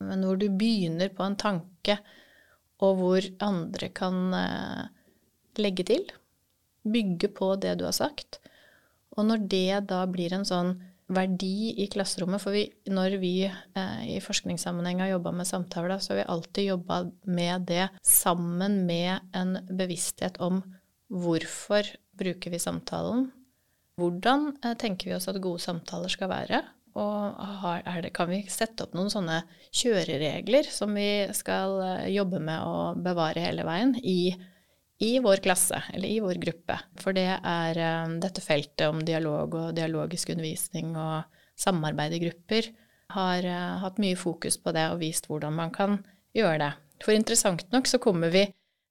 Men 0.02 0.22
hvor 0.26 0.38
du 0.38 0.46
begynner 0.48 1.10
på 1.14 1.26
en 1.26 1.38
tanke, 1.38 1.98
og 2.82 2.98
hvor 2.98 3.26
andre 3.42 3.90
kan 3.94 4.22
eh, 4.34 4.86
legge 5.62 5.86
til. 5.90 6.06
Bygge 6.82 7.30
på 7.34 7.54
det 7.62 7.76
du 7.78 7.86
har 7.86 7.94
sagt. 7.96 8.40
Og 9.16 9.26
når 9.28 9.46
det 9.50 9.82
da 9.90 10.04
blir 10.10 10.34
en 10.34 10.46
sånn 10.48 10.76
verdi 11.14 11.72
i 11.82 11.88
klasserommet 11.92 12.42
For 12.42 12.54
vi, 12.56 12.66
når 12.92 13.16
vi 13.22 13.34
eh, 13.46 14.02
i 14.16 14.18
forskningssammenheng 14.22 15.02
har 15.04 15.14
jobba 15.14 15.32
med 15.36 15.48
samtaler, 15.48 15.98
så 15.98 16.12
har 16.12 16.22
vi 16.22 16.30
alltid 16.34 16.70
jobba 16.70 17.02
med 17.24 17.68
det 17.70 17.88
sammen 18.06 18.82
med 18.88 19.34
en 19.36 19.58
bevissthet 19.70 20.40
om 20.42 20.62
hvorfor 21.12 21.88
bruker 22.18 22.52
vi 22.52 22.60
samtalen. 22.62 23.30
Hvordan 24.00 24.52
eh, 24.64 24.76
tenker 24.80 25.10
vi 25.10 25.16
oss 25.16 25.28
at 25.28 25.40
gode 25.42 25.62
samtaler 25.62 26.12
skal 26.12 26.32
være? 26.32 26.62
Og 26.92 27.44
har, 27.62 27.86
det, 28.04 28.12
kan 28.12 28.28
vi 28.28 28.42
sette 28.52 28.84
opp 28.84 28.96
noen 28.96 29.08
sånne 29.12 29.38
kjøreregler 29.72 30.66
som 30.68 30.92
vi 30.96 31.24
skal 31.36 31.78
eh, 31.86 32.08
jobbe 32.12 32.40
med 32.44 32.64
å 32.64 32.92
bevare 33.00 33.44
hele 33.44 33.64
veien 33.68 33.94
i 33.96 34.34
i 35.02 35.18
vår 35.18 35.36
klasse, 35.42 35.82
eller 35.92 36.08
i 36.08 36.20
vår 36.20 36.38
gruppe. 36.42 36.78
For 37.02 37.16
det 37.16 37.26
er 37.34 37.78
um, 38.06 38.18
dette 38.22 38.42
feltet 38.44 38.86
om 38.86 39.00
dialog 39.02 39.54
og 39.58 39.74
dialogisk 39.74 40.30
undervisning 40.30 40.94
og 40.94 41.26
samarbeid 41.58 42.14
i 42.14 42.20
grupper 42.22 42.68
har 43.16 43.48
uh, 43.48 43.82
hatt 43.82 43.98
mye 44.02 44.18
fokus 44.18 44.60
på 44.62 44.74
det 44.76 44.86
og 44.92 45.00
vist 45.02 45.26
hvordan 45.30 45.56
man 45.58 45.74
kan 45.74 45.98
gjøre 46.36 46.58
det. 46.62 46.72
For 47.02 47.18
interessant 47.18 47.66
nok 47.74 47.90
så 47.90 47.98
kommer 48.02 48.30
vi 48.30 48.44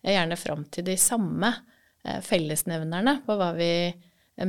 gjerne 0.03 0.35
fram 0.35 0.65
til 0.73 0.89
de 0.89 0.97
samme 0.99 1.53
fellesnevnerne 2.25 3.19
på 3.23 3.35
hva 3.37 3.51
vi 3.53 3.73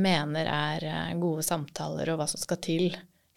mener 0.01 0.47
er 0.49 1.13
gode 1.21 1.43
samtaler 1.45 2.09
og 2.09 2.17
hva 2.17 2.25
som 2.27 2.41
skal 2.41 2.57
til. 2.65 2.95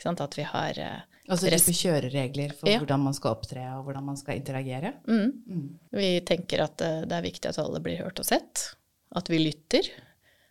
At 0.08 0.38
vi 0.38 0.46
har 0.48 0.80
Altså 1.26 1.50
type 1.50 1.74
kjøreregler 1.74 2.52
for 2.54 2.70
ja. 2.70 2.78
hvordan 2.78 3.02
man 3.08 3.14
skal 3.16 3.34
opptre 3.34 3.62
og 3.74 3.86
hvordan 3.88 4.04
man 4.06 4.18
skal 4.18 4.38
interagere? 4.38 4.92
Mm. 5.10 5.30
Mm. 5.50 5.68
Vi 5.98 6.10
tenker 6.26 6.62
at 6.66 6.82
eh, 6.84 7.02
det 7.08 7.16
er 7.16 7.24
viktig 7.24 7.50
at 7.50 7.58
alle 7.62 7.82
blir 7.82 7.98
hørt 8.04 8.20
og 8.22 8.28
sett. 8.28 8.68
At 9.16 9.30
vi 9.32 9.40
lytter. 9.42 9.88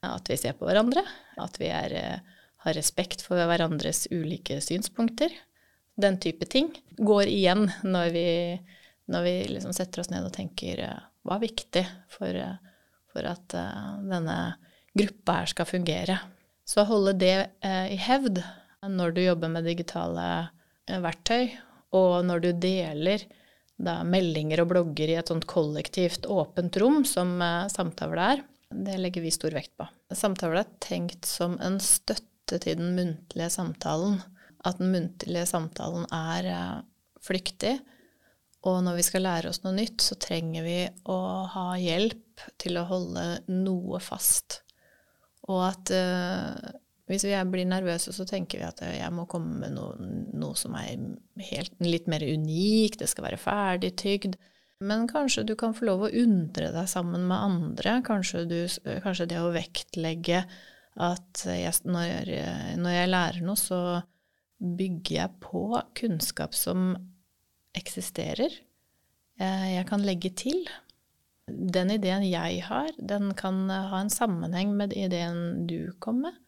At 0.05 0.27
vi 0.29 0.37
ser 0.39 0.57
på 0.59 0.67
hverandre. 0.67 1.05
At 1.41 1.59
vi 1.61 1.69
er, 1.71 1.95
eh, 1.95 2.41
har 2.65 2.77
respekt 2.77 3.23
for 3.23 3.39
hverandres 3.39 4.05
ulike 4.11 4.59
synspunkter. 4.63 5.31
Den 5.95 6.19
type 6.19 6.47
ting 6.51 6.73
går 6.99 7.31
igjen 7.31 7.69
når 7.87 8.11
vi, 8.11 8.27
når 9.11 9.27
vi 9.29 9.35
liksom 9.55 9.75
setter 9.75 10.03
oss 10.03 10.11
ned 10.11 10.27
og 10.27 10.35
tenker 10.35 10.81
eh, 10.83 11.03
hva 11.25 11.39
er 11.39 11.45
viktig 11.45 11.85
for, 12.11 12.35
for 13.15 13.25
at 13.25 13.55
denne 14.05 14.35
gruppa 14.93 15.39
her 15.39 15.49
skal 15.49 15.69
fungere. 15.69 16.19
Så 16.67 16.83
holde 16.85 17.15
det 17.17 17.37
i 17.65 17.97
hevd 17.97 18.43
når 18.93 19.15
du 19.15 19.23
jobber 19.23 19.49
med 19.49 19.65
digitale 19.65 20.27
verktøy. 20.87 21.49
Og 21.95 22.19
når 22.27 22.43
du 22.43 22.49
deler 22.65 23.23
da, 23.75 23.99
meldinger 24.07 24.63
og 24.63 24.71
blogger 24.71 25.11
i 25.11 25.17
et 25.19 25.31
sånt 25.31 25.47
kollektivt 25.49 26.27
åpent 26.31 26.77
rom, 26.81 27.03
som 27.07 27.35
uh, 27.41 27.67
samtale 27.71 28.29
er, 28.35 28.43
det 28.75 28.97
legger 28.99 29.23
vi 29.23 29.33
stor 29.33 29.55
vekt 29.55 29.75
på. 29.79 29.87
Samtale 30.15 30.63
er 30.63 30.77
tenkt 30.83 31.27
som 31.29 31.57
en 31.63 31.79
støtte 31.83 32.59
til 32.63 32.79
den 32.79 32.95
muntlige 32.97 33.51
samtalen. 33.53 34.21
At 34.65 34.79
den 34.81 34.91
muntlige 34.93 35.45
samtalen 35.49 36.07
er 36.13 36.49
uh, 36.49 36.79
flyktig. 37.23 37.77
Og 38.65 38.79
når 38.81 38.97
vi 38.97 39.05
skal 39.05 39.25
lære 39.27 39.51
oss 39.51 39.61
noe 39.63 39.75
nytt, 39.77 40.01
så 40.01 40.17
trenger 40.17 40.65
vi 40.65 40.79
å 41.11 41.19
ha 41.53 41.67
hjelp 41.77 42.47
til 42.61 42.79
å 42.79 42.87
holde 42.89 43.25
noe 43.51 44.01
fast. 44.03 44.63
Og 45.45 45.61
at 45.67 45.93
uh, 45.93 46.73
hvis 47.05 47.25
vi 47.27 47.35
blir 47.51 47.67
nervøse, 47.69 48.13
så 48.15 48.25
tenker 48.25 48.61
vi 48.61 48.65
at 48.65 48.81
jeg 48.81 49.13
må 49.13 49.27
komme 49.29 49.59
med 49.61 49.75
noe, 49.75 49.93
noe 50.33 50.57
som 50.57 50.73
er 50.79 50.95
helt, 51.51 51.75
litt 51.83 52.09
mer 52.09 52.23
unikt, 52.25 53.01
det 53.03 53.09
skal 53.11 53.27
være 53.27 53.41
ferdig 53.41 53.91
tygd. 54.01 54.39
Men 54.83 55.05
kanskje 55.07 55.45
du 55.47 55.53
kan 55.59 55.75
få 55.75 55.85
lov 55.87 56.07
å 56.07 56.13
undre 56.23 56.71
deg 56.73 56.89
sammen 56.91 57.27
med 57.29 57.37
andre. 57.37 57.99
Kanskje, 58.05 58.43
du, 58.49 58.57
kanskje 59.05 59.29
det 59.31 59.39
å 59.39 59.53
vektlegge 59.53 60.41
at 60.95 61.43
jeg, 61.45 61.75
når, 61.85 62.31
når, 62.81 62.95
jeg 62.97 63.11
lærer 63.11 63.45
noe, 63.45 63.59
så 63.59 63.79
bygger 64.59 65.15
jeg 65.19 65.43
på 65.43 65.63
kunnskap 65.99 66.55
som 66.57 66.93
eksisterer. 67.75 68.51
Jeg 69.37 69.85
kan 69.89 70.03
legge 70.07 70.31
til. 70.33 70.63
Den 71.45 71.91
ideen 71.93 72.25
jeg 72.25 72.63
har, 72.65 72.89
den 72.97 73.29
kan 73.37 73.67
ha 73.69 73.99
en 74.01 74.09
sammenheng 74.09 74.73
med 74.79 74.95
ideen 74.97 75.67
du 75.69 75.93
kom 76.01 76.23
med. 76.25 76.39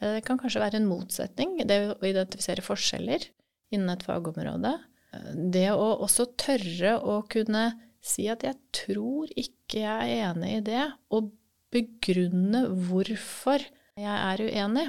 Eh, 0.00 0.18
det 0.18 0.24
kan 0.26 0.38
kanskje 0.40 0.62
være 0.62 0.80
en 0.80 0.88
motsetning, 0.90 1.58
det 1.66 1.80
å 1.94 2.06
identifisere 2.06 2.64
forskjeller 2.64 3.28
innen 3.74 3.92
et 3.94 4.06
fagområde. 4.06 4.76
Eh, 5.14 5.32
det 5.54 5.68
å 5.74 5.90
også 6.04 6.30
tørre 6.38 6.98
å 7.02 7.20
kunne 7.30 7.72
si 8.00 8.28
at 8.28 8.42
'jeg 8.42 8.56
tror 8.72 9.28
ikke 9.36 9.82
jeg 9.82 10.08
er 10.08 10.32
enig 10.32 10.56
i 10.56 10.60
det', 10.60 10.92
og 11.10 11.32
begrunne 11.70 12.68
hvorfor 12.88 13.60
jeg 13.98 14.16
er 14.30 14.38
uenig, 14.38 14.88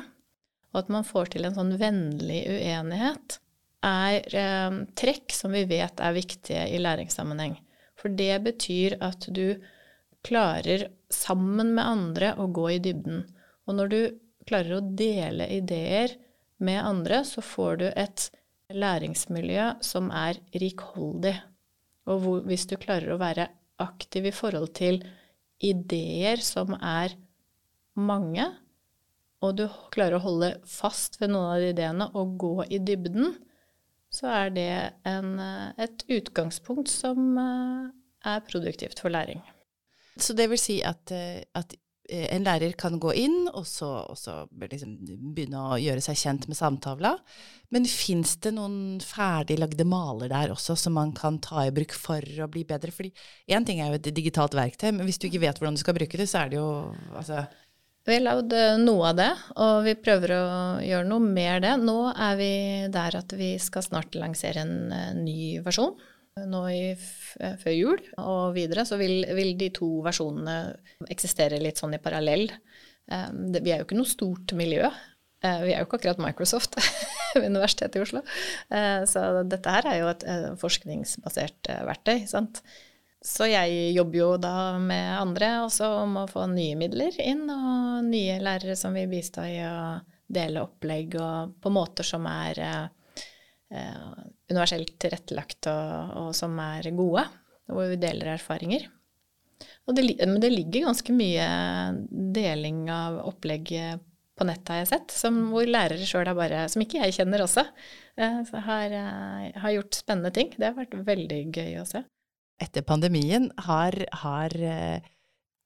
og 0.72 0.80
at 0.84 0.90
man 0.90 1.04
får 1.04 1.34
til 1.34 1.46
en 1.46 1.56
sånn 1.56 1.78
vennlig 1.78 2.46
uenighet, 2.48 3.40
er 3.84 4.22
eh, 4.36 4.86
trekk 4.96 5.32
som 5.32 5.52
vi 5.52 5.66
vet 5.66 6.00
er 6.00 6.14
viktige 6.14 6.68
i 6.70 6.80
læringssammenheng. 6.80 7.58
For 7.96 8.10
det 8.10 8.44
betyr 8.44 8.98
at 9.02 9.28
du 9.34 9.60
klarer 10.24 10.90
sammen 11.10 11.74
med 11.74 11.86
andre 11.86 12.34
å 12.38 12.48
gå 12.52 12.76
i 12.76 12.80
dybden. 12.80 13.24
Og 13.68 13.76
når 13.76 13.90
du 13.90 14.02
klarer 14.48 14.78
å 14.78 14.84
dele 14.84 15.48
ideer 15.56 16.16
med 16.64 16.82
andre, 16.84 17.24
så 17.26 17.44
får 17.44 17.80
du 17.82 17.88
et 17.90 18.30
læringsmiljø 18.70 19.72
som 19.86 20.12
er 20.14 20.40
rikholdig. 20.54 21.36
Og 22.10 22.24
hvor, 22.24 22.44
hvis 22.48 22.68
du 22.70 22.76
klarer 22.82 23.14
å 23.14 23.22
være 23.22 23.50
aktiv 23.82 24.30
i 24.30 24.36
forhold 24.36 24.74
til 24.78 25.02
ideer 25.64 26.42
som 26.44 26.76
er 26.76 27.16
mange, 28.00 28.48
og 29.40 29.56
du 29.56 29.66
klarer 29.94 30.18
å 30.18 30.24
holde 30.24 30.50
fast 30.68 31.20
ved 31.22 31.32
noen 31.32 31.54
av 31.54 31.62
de 31.64 31.70
ideene 31.74 32.10
og 32.18 32.36
gå 32.42 32.56
i 32.68 32.82
dybden, 32.84 33.38
så 34.12 34.28
er 34.34 34.52
det 34.52 34.72
en, 35.08 35.38
et 35.80 36.04
utgangspunkt 36.10 36.90
som 36.92 37.38
eh, 37.38 37.90
er 38.26 38.46
produktivt 38.48 39.00
for 39.00 39.14
læring. 39.14 39.42
Så 40.20 40.34
det 40.36 40.50
vil 40.52 40.60
si 40.60 40.80
at, 40.84 41.14
eh, 41.14 41.46
at 41.56 41.76
en 42.10 42.46
lærer 42.46 42.74
kan 42.80 42.98
gå 43.02 43.14
inn 43.22 43.48
og 43.52 43.66
så, 43.70 43.90
og 44.10 44.18
så 44.18 44.42
liksom 44.60 44.96
begynne 45.36 45.62
å 45.62 45.78
gjøre 45.82 46.04
seg 46.04 46.18
kjent 46.18 46.48
med 46.50 46.58
samtavla. 46.58 47.14
Men 47.74 47.86
fins 47.90 48.36
det 48.44 48.56
noen 48.58 49.00
ferdiglagde 49.04 49.86
maler 49.88 50.32
der 50.32 50.54
også 50.56 50.78
som 50.80 50.98
man 50.98 51.14
kan 51.18 51.38
ta 51.44 51.68
i 51.68 51.74
bruk 51.76 51.94
for 51.94 52.26
å 52.42 52.50
bli 52.52 52.66
bedre? 52.70 52.94
Fordi 52.96 53.14
én 53.54 53.66
ting 53.68 53.82
er 53.82 53.92
jo 53.92 54.00
et 54.00 54.12
digitalt 54.16 54.58
verktøy, 54.58 54.92
men 54.92 55.06
hvis 55.08 55.22
du 55.22 55.30
ikke 55.30 55.44
vet 55.46 55.62
hvordan 55.62 55.78
du 55.78 55.84
skal 55.84 55.98
bruke 55.98 56.20
det, 56.20 56.30
så 56.30 56.44
er 56.44 56.54
det 56.54 56.62
jo 56.62 56.70
altså 57.14 57.46
vi 58.08 58.16
har 58.16 58.24
lagd 58.24 58.54
eh, 58.58 58.78
noe 58.82 59.10
av 59.12 59.18
det, 59.20 59.32
og 59.62 59.84
vi 59.86 59.94
prøver 60.00 60.32
å 60.34 60.46
gjøre 60.82 61.06
noe 61.06 61.22
mer 61.22 61.60
det. 61.62 61.76
Nå 61.84 61.98
er 62.10 62.38
vi 62.40 62.54
der 62.90 63.18
at 63.20 63.36
vi 63.38 63.52
skal 63.62 63.86
snart 63.86 64.16
lansere 64.18 64.64
en 64.64 64.94
eh, 64.96 65.12
ny 65.20 65.42
versjon 65.66 65.94
nå 66.50 66.64
i, 66.72 66.84
eh, 67.40 67.56
før 67.62 67.76
jul 67.76 68.02
og 68.22 68.56
videre, 68.56 68.86
så 68.88 69.00
vil, 69.00 69.24
vil, 69.36 69.56
de 69.60 69.70
to 69.76 69.90
versjonene 70.06 70.58
eksistere 71.12 71.62
litt 71.62 71.82
sånn 71.82 71.96
i 71.98 72.02
parallell. 72.04 72.50
Eh, 73.12 73.30
vi 73.60 73.72
er 73.72 73.82
jo 73.82 73.88
ikke 73.88 74.00
noe 74.00 74.10
stort 74.10 74.56
miljø. 74.58 74.92
Uh, 75.40 75.62
vi 75.64 75.72
er 75.72 75.80
jo 75.80 75.86
ikke 75.86 76.02
akkurat 76.02 76.20
Microsoft 76.20 76.74
ved 77.38 77.46
Universitetet 77.48 77.96
i 77.96 78.02
Oslo. 78.04 78.20
Så 79.08 79.22
dette 79.48 79.72
her 79.72 79.86
er 79.88 80.02
jo 80.02 80.10
et 80.12 80.26
forskningsbasert 80.60 81.70
verktøy. 81.88 82.26
sant? 82.28 82.60
Så 83.24 83.48
jeg 83.48 83.94
jobber 83.96 84.20
jo 84.20 84.28
da 84.36 84.52
med 84.84 85.14
andre 85.16 85.54
også 85.64 85.88
om 86.02 86.18
å 86.20 86.28
få 86.28 86.44
nye 86.52 86.76
midler 86.80 87.16
inn, 87.24 87.46
og 87.48 88.04
nye 88.12 88.36
lærere 88.44 88.76
som 88.80 89.00
vil 89.00 89.08
bistå 89.12 89.48
i 89.48 89.62
å 89.64 90.02
dele 90.28 90.66
opplegg 90.68 91.16
og 91.24 91.56
på 91.64 91.72
måter 91.72 92.08
som 92.08 92.28
er 92.28 92.60
universelt 93.70 94.96
tilrettelagt 94.98 95.68
og, 95.70 96.14
og, 96.18 96.30
som 96.34 96.56
er 96.64 96.88
gode, 96.98 97.22
hvor 97.70 97.92
vi 97.92 98.00
deler 98.02 98.32
erfaringer. 98.34 98.88
Det, 99.90 100.04
men 100.26 100.40
det 100.42 100.50
ligger 100.50 100.88
ganske 100.88 101.14
mye 101.14 101.46
deling 102.34 102.88
av 102.94 103.20
opplegg 103.30 103.70
på 104.40 104.48
nettet, 104.48 104.72
har 104.74 104.82
jeg 104.82 104.90
sett, 104.90 105.14
som, 105.14 105.38
hvor 105.54 105.70
lærere 105.70 106.06
sjøl 106.08 106.30
har 106.30 106.38
bare 106.38 106.64
Som 106.72 106.82
ikke 106.82 107.02
jeg 107.04 107.18
kjenner 107.18 107.44
også, 107.44 107.66
eh, 108.18 108.54
har, 108.70 108.96
eh, 108.96 109.60
har 109.62 109.76
gjort 109.76 110.02
spennende 110.02 110.34
ting. 110.34 110.54
Det 110.56 110.70
har 110.70 110.78
vært 110.78 110.98
veldig 111.06 111.42
gøy 111.54 111.78
å 111.82 111.86
se 111.90 112.06
etter 112.60 112.84
pandemien 112.86 113.50
har, 113.66 113.96
har, 114.24 114.56
eh, 114.56 115.00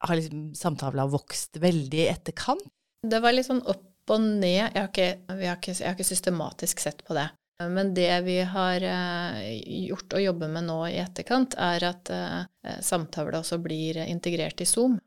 har 0.08 0.20
liksom 0.20 0.54
samtavla 0.58 1.08
vokst 1.12 1.58
veldig 1.62 2.06
i 2.06 2.12
etterkant? 2.12 2.66
Det 3.04 3.20
var 3.24 3.36
litt 3.36 3.50
sånn 3.50 3.64
opp 3.66 4.14
og 4.14 4.22
ned. 4.22 4.74
Jeg 4.74 4.78
har, 4.78 4.92
ikke, 4.92 5.10
har 5.30 5.58
ikke, 5.58 5.76
jeg 5.80 5.88
har 5.88 5.98
ikke 5.98 6.12
systematisk 6.12 6.84
sett 6.84 7.04
på 7.08 7.16
det. 7.18 7.28
Men 7.62 7.94
det 7.94 8.22
vi 8.26 8.40
har 8.42 8.82
eh, 8.82 9.62
gjort 9.88 10.16
og 10.18 10.24
jobber 10.24 10.50
med 10.52 10.68
nå 10.68 10.80
i 10.90 11.00
etterkant, 11.04 11.56
er 11.60 11.86
at 11.86 12.10
uh, 12.10 13.38
også 13.38 13.60
blir 13.62 14.02
integrert 14.08 14.62
i 14.62 14.66
Zoom. 14.66 14.98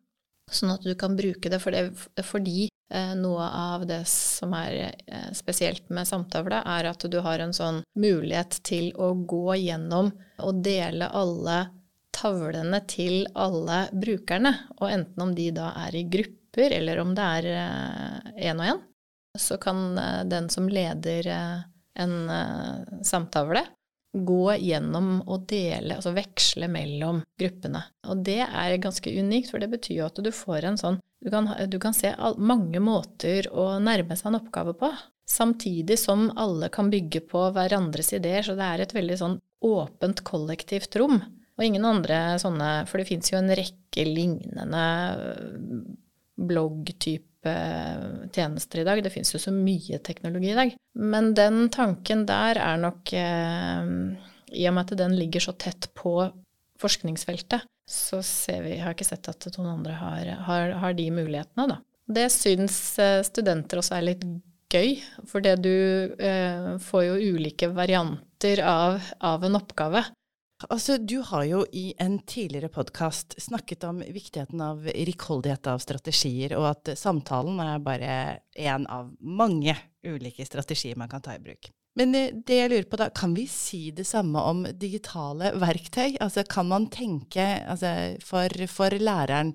Sånn 0.50 0.76
at 0.76 0.86
du 0.86 0.94
kan 0.94 1.16
bruke 1.18 1.50
det, 1.50 1.58
for 1.58 1.74
det 1.74 2.22
fordi 2.22 2.68
noe 3.18 3.42
av 3.50 3.82
det 3.82 4.04
som 4.06 4.52
er 4.54 4.94
spesielt 5.34 5.88
med 5.90 6.06
samtavle, 6.06 6.60
er 6.62 6.86
at 6.86 7.02
du 7.10 7.16
har 7.18 7.42
en 7.42 7.50
sånn 7.56 7.80
mulighet 7.98 8.60
til 8.62 8.92
å 8.94 9.08
gå 9.26 9.56
gjennom 9.58 10.12
og 10.38 10.60
dele 10.62 11.08
alle 11.10 11.64
tavlene 12.14 12.78
til 12.86 13.26
alle 13.34 13.88
brukerne, 13.90 14.54
og 14.78 14.86
enten 14.86 15.26
om 15.26 15.34
de 15.34 15.50
da 15.58 15.72
er 15.82 15.98
i 15.98 16.06
grupper, 16.06 16.76
eller 16.78 17.02
om 17.02 17.10
det 17.18 17.26
er 17.40 17.50
én 18.52 18.62
og 18.62 18.70
én, 18.70 18.84
så 19.36 19.56
kan 19.56 19.98
eh, 19.98 20.24
den 20.24 20.48
som 20.48 20.68
leder 20.68 21.26
eh, 21.26 21.58
en 22.02 22.14
uh, 22.30 23.02
samtavle, 23.06 23.64
gå 24.16 24.54
gjennom 24.62 25.18
og 25.26 25.44
dele, 25.50 25.98
altså 25.98 26.14
veksle 26.16 26.68
mellom 26.72 27.20
gruppene. 27.38 27.82
Og 28.08 28.22
det 28.24 28.40
er 28.46 28.78
ganske 28.80 29.12
unikt, 29.12 29.50
for 29.52 29.60
det 29.60 29.68
betyr 29.74 29.98
jo 29.98 30.06
at 30.08 30.22
du 30.24 30.32
får 30.32 30.70
en 30.70 30.80
sånn 30.80 31.02
Du 31.20 31.30
kan, 31.32 31.48
du 31.66 31.78
kan 31.82 31.94
se 31.96 32.12
mange 32.38 32.78
måter 32.80 33.48
å 33.50 33.78
nærme 33.82 34.16
seg 34.16 34.28
en 34.30 34.38
oppgave 34.38 34.76
på, 34.78 34.90
samtidig 35.26 35.96
som 35.98 36.28
alle 36.38 36.68
kan 36.70 36.90
bygge 36.92 37.24
på 37.30 37.48
hverandres 37.56 38.12
ideer, 38.14 38.44
så 38.46 38.54
det 38.54 38.66
er 38.68 38.84
et 38.84 38.94
veldig 38.94 39.16
sånn 39.18 39.38
åpent, 39.64 40.22
kollektivt 40.28 40.94
rom. 41.00 41.18
Og 41.56 41.64
ingen 41.64 41.88
andre 41.88 42.36
sånne 42.40 42.84
For 42.88 43.00
det 43.00 43.08
fins 43.08 43.32
jo 43.32 43.38
en 43.40 43.48
rekke 43.56 44.04
lignende 44.04 44.86
øh, 45.16 45.56
bloggtype 47.46 48.32
tjenester 48.32 48.78
i 48.80 48.84
dag. 48.84 49.02
Det 49.02 49.10
fins 49.10 49.34
jo 49.34 49.38
så 49.38 49.52
mye 49.52 49.98
teknologi 49.98 50.50
i 50.50 50.56
dag. 50.56 50.74
Men 50.94 51.34
den 51.34 51.68
tanken 51.70 52.26
der 52.26 52.58
er 52.58 52.76
nok 52.76 53.12
eh, 53.12 53.86
I 54.52 54.68
og 54.68 54.74
med 54.74 54.84
at 54.84 54.98
den 54.98 55.16
ligger 55.16 55.40
så 55.40 55.52
tett 55.52 55.88
på 55.94 56.30
forskningsfeltet, 56.78 57.62
så 57.88 58.20
ser 58.22 58.62
vi, 58.62 58.78
har 58.78 58.92
ikke 58.92 59.06
sett 59.06 59.28
at 59.28 59.46
noen 59.56 59.78
andre 59.78 59.94
har, 59.96 60.26
har, 60.44 60.74
har 60.76 60.92
de 60.92 61.10
mulighetene, 61.10 61.68
da. 61.70 61.78
Det 62.06 62.28
syns 62.30 62.98
øh, 63.02 63.22
studenter 63.24 63.80
også 63.80 63.96
er 63.96 64.04
litt 64.10 64.26
gøy, 64.70 65.00
for 65.26 65.42
det 65.42 65.56
du 65.64 65.72
eh, 66.18 66.76
får 66.82 67.04
jo 67.06 67.32
ulike 67.34 67.70
varianter 67.72 68.60
av, 68.62 69.00
av 69.24 69.46
en 69.46 69.58
oppgave. 69.58 70.04
Altså, 70.64 70.96
du 70.96 71.18
har 71.20 71.44
jo 71.44 71.64
i 71.76 71.90
en 72.00 72.16
tidligere 72.24 72.70
podkast 72.72 73.34
snakket 73.42 73.84
om 73.84 73.98
viktigheten 74.00 74.60
av 74.64 74.86
rikholdighet 74.88 75.68
av 75.68 75.82
strategier, 75.84 76.54
og 76.56 76.70
at 76.70 76.94
samtalen 76.96 77.60
er 77.60 77.82
bare 77.84 78.14
én 78.56 78.86
av 78.88 79.10
mange 79.20 79.76
ulike 80.06 80.46
strategier 80.48 80.96
man 80.96 81.12
kan 81.12 81.20
ta 81.20 81.36
i 81.36 81.42
bruk. 81.44 81.68
Men 81.96 82.14
eh, 82.16 82.32
det 82.32 82.56
jeg 82.56 82.72
lurer 82.72 82.88
på 82.88 83.00
da, 83.00 83.10
kan 83.12 83.36
vi 83.36 83.44
si 83.52 83.90
det 83.96 84.06
samme 84.08 84.40
om 84.48 84.64
digitale 84.80 85.52
verktøy? 85.60 86.16
Altså, 86.24 86.44
kan 86.48 86.68
man 86.72 86.88
tenke 86.92 87.44
altså, 87.68 88.16
for, 88.24 88.48
for 88.72 88.96
læreren 88.96 89.52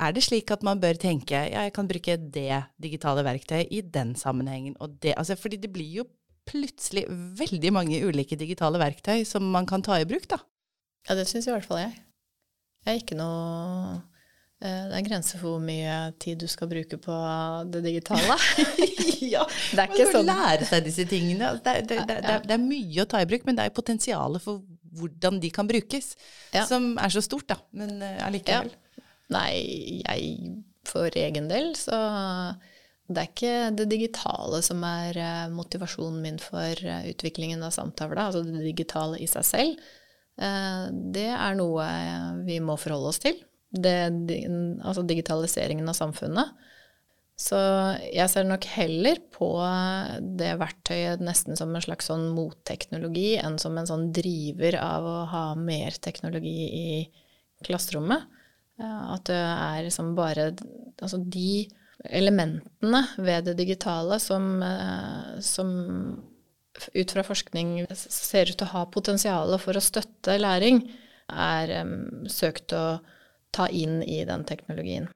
er 0.00 0.14
det 0.16 0.24
slik 0.24 0.52
at 0.52 0.64
man 0.64 0.80
bør 0.80 0.96
tenke 1.00 1.36
ja, 1.36 1.66
jeg 1.66 1.74
kan 1.76 1.88
bruke 1.88 2.16
det 2.32 2.62
digitale 2.80 3.24
verktøyet 3.26 3.68
i 3.72 3.82
den 3.84 4.14
sammenhengen 4.16 4.76
og 4.80 4.96
det 5.02 5.12
altså, 5.16 5.36
Fordi 5.36 5.58
det 5.60 5.72
blir 5.72 6.00
jo 6.00 6.06
plutselig 6.50 7.06
veldig 7.38 7.72
mange 7.74 8.00
ulike 8.06 8.38
digitale 8.38 8.80
verktøy 8.82 9.24
som 9.28 9.46
man 9.54 9.68
kan 9.68 9.84
ta 9.86 9.98
i 10.00 10.06
bruk, 10.08 10.26
da. 10.30 10.40
Ja, 11.08 11.16
det 11.16 11.28
syns 11.30 11.48
i 11.48 11.54
hvert 11.54 11.66
fall 11.66 11.82
jeg. 11.84 11.96
Jeg 12.84 12.92
er 12.92 13.02
ikke 13.02 13.18
noe 13.18 14.00
eh, 14.60 14.84
det 14.90 14.98
er 14.98 15.06
grenser 15.06 15.40
for 15.40 15.56
hvor 15.56 15.62
mye 15.64 15.96
tid 16.20 16.40
du 16.42 16.48
skal 16.50 16.70
bruke 16.70 16.98
på 17.00 17.16
det 17.72 17.84
digitale. 17.86 18.36
ja, 19.34 19.44
det 19.46 19.84
er 19.84 19.86
ikke 19.88 20.10
man 20.10 20.18
må 20.18 20.24
lære 20.32 20.68
seg 20.68 20.84
disse 20.88 21.06
tingene. 21.08 21.54
Det 21.60 21.76
er, 21.76 21.86
det, 21.86 22.00
det, 22.08 22.20
det 22.48 22.56
er, 22.56 22.62
mye 22.64 23.04
å 23.04 23.08
ta 23.08 23.22
i 23.22 23.28
bruk, 23.30 23.46
men 23.48 23.58
det 23.58 23.68
er 23.68 23.76
potensialet 23.76 24.44
for 24.44 24.64
hvordan 25.00 25.38
de 25.42 25.52
kan 25.54 25.68
brukes, 25.70 26.14
ja. 26.50 26.64
som 26.66 26.96
er 26.98 27.12
så 27.14 27.22
stort, 27.22 27.46
da. 27.52 27.60
Men 27.78 28.00
uh, 28.02 28.26
allikevel. 28.26 28.72
Ja. 28.72 29.04
Nei, 29.30 29.52
jeg 30.02 30.56
for 30.88 31.14
egen 31.14 31.46
del 31.50 31.74
så 31.78 31.96
det 33.10 33.22
er 33.22 33.30
ikke 33.30 33.54
det 33.74 33.88
digitale 33.90 34.60
som 34.62 34.82
er 34.86 35.16
eh, 35.18 35.46
motivasjonen 35.50 36.20
min 36.22 36.36
for 36.42 36.78
eh, 36.78 37.08
utviklingen 37.10 37.62
av 37.66 37.74
samtavla, 37.74 38.28
altså 38.28 38.44
det 38.46 38.62
digitale 38.62 39.18
i 39.18 39.26
seg 39.30 39.46
selv. 39.48 39.88
Eh, 40.38 40.84
det 41.16 41.30
er 41.34 41.56
noe 41.58 41.86
vi 42.46 42.60
må 42.62 42.78
forholde 42.78 43.10
oss 43.10 43.22
til. 43.22 43.40
Det, 43.70 43.94
altså 44.82 45.02
digitaliseringen 45.06 45.90
av 45.90 45.98
samfunnet. 45.98 46.54
Så 47.40 47.58
jeg 48.04 48.28
ser 48.28 48.44
nok 48.44 48.66
heller 48.74 49.18
på 49.32 49.48
det 50.36 50.50
verktøyet 50.60 51.22
nesten 51.24 51.56
som 51.56 51.72
en 51.72 51.82
slags 51.82 52.10
sånn 52.10 52.26
motteknologi 52.36 53.38
enn 53.40 53.56
som 53.62 53.78
en 53.80 53.88
sånn 53.88 54.10
driver 54.12 54.76
av 54.82 55.06
å 55.08 55.14
ha 55.30 55.44
mer 55.56 55.96
teknologi 56.04 56.66
i 56.66 56.90
klasserommet. 57.64 58.26
At 58.80 59.24
det 59.28 59.40
er 59.40 59.82
liksom 59.86 60.14
bare 60.16 60.50
Altså 61.00 61.18
de 61.32 61.64
elementene 62.08 63.04
ved 63.18 63.48
det 63.50 63.56
digitale 63.58 64.18
som, 64.22 64.62
eh, 64.62 65.40
som 65.44 65.70
ut 66.94 67.12
fra 67.12 67.24
forskning 67.26 67.86
ser 67.96 68.50
ut 68.50 68.56
til 68.56 68.68
å 68.68 68.74
ha 68.74 68.84
potensial 68.92 69.56
for 69.60 69.76
å 69.76 69.84
støtte 69.84 70.38
læring, 70.40 70.84
er 71.30 71.70
um, 71.84 72.28
søkt 72.30 72.72
å 72.74 73.00
ta 73.54 73.68
inn 73.68 74.00
i 74.02 74.22
den 74.26 74.44
teknologien. 74.48 75.10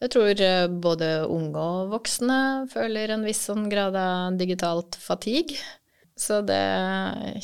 Jeg 0.00 0.12
tror 0.12 0.40
eh, 0.44 0.68
både 0.68 1.10
unge 1.32 1.60
og 1.60 1.90
voksne 1.94 2.38
føler 2.72 3.14
en 3.14 3.24
viss 3.24 3.42
sånn 3.48 3.66
grad 3.72 3.96
av 3.96 4.36
digitalt 4.40 4.96
fatigue. 5.00 5.58
Så 6.16 6.40
det 6.48 6.60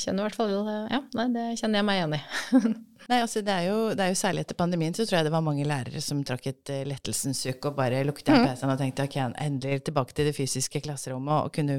kjenner 0.00 0.22
i 0.22 0.24
hvert 0.24 0.36
fall 0.38 0.54
Ja, 0.88 1.02
nei, 1.16 1.26
det 1.34 1.46
kjenner 1.60 1.80
jeg 1.80 1.88
meg 1.88 1.98
igjen 2.00 2.16
i. 2.16 2.22
Nei, 3.10 3.18
altså 3.22 3.42
det 3.44 3.52
er, 3.54 3.68
jo, 3.70 3.76
det 3.96 4.04
er, 4.04 4.12
jo, 4.12 4.18
Særlig 4.22 4.44
etter 4.44 4.58
pandemien 4.58 4.94
så 4.94 5.06
tror 5.06 5.18
jeg 5.18 5.26
det 5.28 5.34
var 5.34 5.44
mange 5.44 5.66
lærere 5.66 6.02
som 6.04 6.22
trakk 6.26 6.48
et 6.52 6.72
uh, 6.72 6.82
lettelsens 6.88 7.42
sukk 7.46 7.70
og 7.70 7.78
bare 7.78 8.02
lukket 8.06 8.30
igjen 8.30 8.44
mm. 8.44 8.48
PC-en 8.50 8.74
og 8.74 8.82
tenkte 8.82 9.06
ok, 9.08 9.20
endelig 9.30 9.84
tilbake 9.88 10.16
til 10.16 10.28
det 10.28 10.34
fysiske 10.36 10.82
klasserommet 10.84 11.48
og 11.48 11.54
kunne 11.56 11.78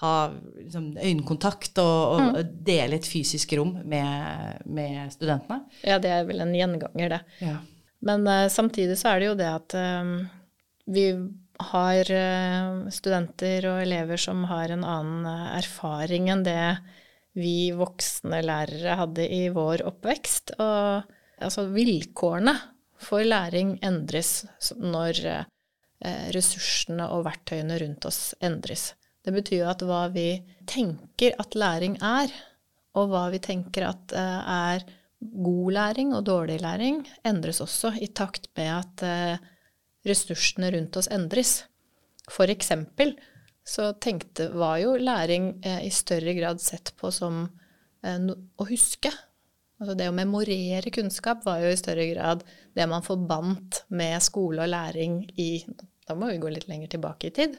ha 0.00 0.14
liksom, 0.58 0.88
øyekontakt 0.98 1.78
og, 1.82 1.98
og 2.14 2.24
mm. 2.24 2.56
dele 2.66 2.98
et 2.98 3.06
fysisk 3.06 3.54
rom 3.58 3.76
med, 3.86 4.64
med, 4.66 5.12
studentene. 5.14 5.62
Ja, 5.86 6.00
det 6.02 6.10
er 6.10 6.26
vel 6.28 6.42
en 6.42 6.54
gjenganger, 6.56 7.16
det. 7.16 7.20
Ja. 7.44 7.60
Men 8.04 8.26
uh, 8.28 8.48
samtidig 8.52 8.98
så 9.00 9.14
er 9.14 9.22
det 9.22 9.30
jo 9.30 9.38
det 9.38 9.50
at 9.52 9.78
um, 9.78 10.16
vi 10.90 11.06
har 11.70 12.10
uh, 12.10 12.90
studenter 12.92 13.70
og 13.70 13.84
elever 13.84 14.20
som 14.20 14.42
har 14.50 14.74
en 14.74 14.84
annen 14.84 15.30
erfaring 15.54 16.28
enn 16.32 16.42
det 16.46 16.58
vi 17.34 17.72
voksne 17.74 18.40
lærere 18.44 18.96
hadde 19.00 19.26
i 19.26 19.48
vår 19.54 19.84
oppvekst. 19.88 20.54
Og 20.62 21.42
altså 21.42 21.66
vilkårene 21.72 22.54
for 23.04 23.24
læring 23.26 23.76
endres 23.84 24.44
når 24.78 25.20
eh, 25.28 26.26
ressursene 26.34 27.08
og 27.12 27.26
verktøyene 27.26 27.78
rundt 27.82 28.06
oss 28.08 28.20
endres. 28.44 28.92
Det 29.24 29.32
betyr 29.34 29.62
jo 29.62 29.70
at 29.72 29.82
hva 29.86 30.02
vi 30.12 30.28
tenker 30.68 31.36
at 31.40 31.56
læring 31.56 31.96
er, 32.04 32.32
og 32.94 33.10
hva 33.10 33.26
vi 33.32 33.40
tenker 33.42 33.88
at 33.88 34.14
eh, 34.14 34.54
er 34.54 34.86
god 35.24 35.72
læring 35.72 36.14
og 36.14 36.26
dårlig 36.28 36.60
læring, 36.62 37.02
endres 37.24 37.62
også 37.64 37.94
i 38.00 38.10
takt 38.12 38.50
med 38.56 38.70
at 38.78 39.04
eh, 39.08 39.46
ressursene 40.04 40.70
rundt 40.74 40.96
oss 41.00 41.08
endres. 41.12 41.62
For 42.30 42.48
eksempel 42.52 43.14
så 43.64 43.92
tenkte, 43.92 44.50
var 44.52 44.78
jo 44.82 44.96
læring 45.00 45.54
eh, 45.64 45.86
i 45.86 45.90
større 45.90 46.34
grad 46.36 46.60
sett 46.60 46.92
på 47.00 47.10
som 47.14 47.46
eh, 48.04 48.18
å 48.20 48.66
huske. 48.68 49.12
Altså 49.80 49.96
det 49.98 50.08
å 50.08 50.16
memorere 50.16 50.92
kunnskap 50.94 51.42
var 51.46 51.62
jo 51.64 51.72
i 51.72 51.78
større 51.78 52.06
grad 52.12 52.44
det 52.76 52.86
man 52.90 53.04
forbandt 53.04 53.84
med 53.96 54.22
skole 54.22 54.64
og 54.64 54.70
læring 54.70 55.22
i 55.40 55.64
Da 56.04 56.14
må 56.14 56.28
vi 56.28 56.38
gå 56.38 56.50
litt 56.52 56.68
lenger 56.68 56.90
tilbake 56.92 57.30
i 57.30 57.32
tid. 57.32 57.54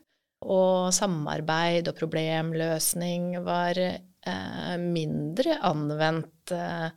Og 0.45 0.93
samarbeid 0.93 1.87
og 1.89 1.97
problemløsning 1.97 3.39
var 3.41 3.79
eh, 3.81 4.75
mindre 4.77 5.57
anvendt 5.65 6.53
eh, 6.53 6.91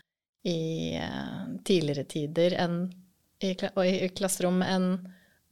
i 0.44 0.60
eh, 1.00 1.46
tidligere 1.64 2.04
tider 2.04 2.58
enn 2.60 2.82
i, 3.40 3.54
og 3.54 3.80
i 3.86 4.10
klasserom 4.12 4.60
enn 4.66 4.90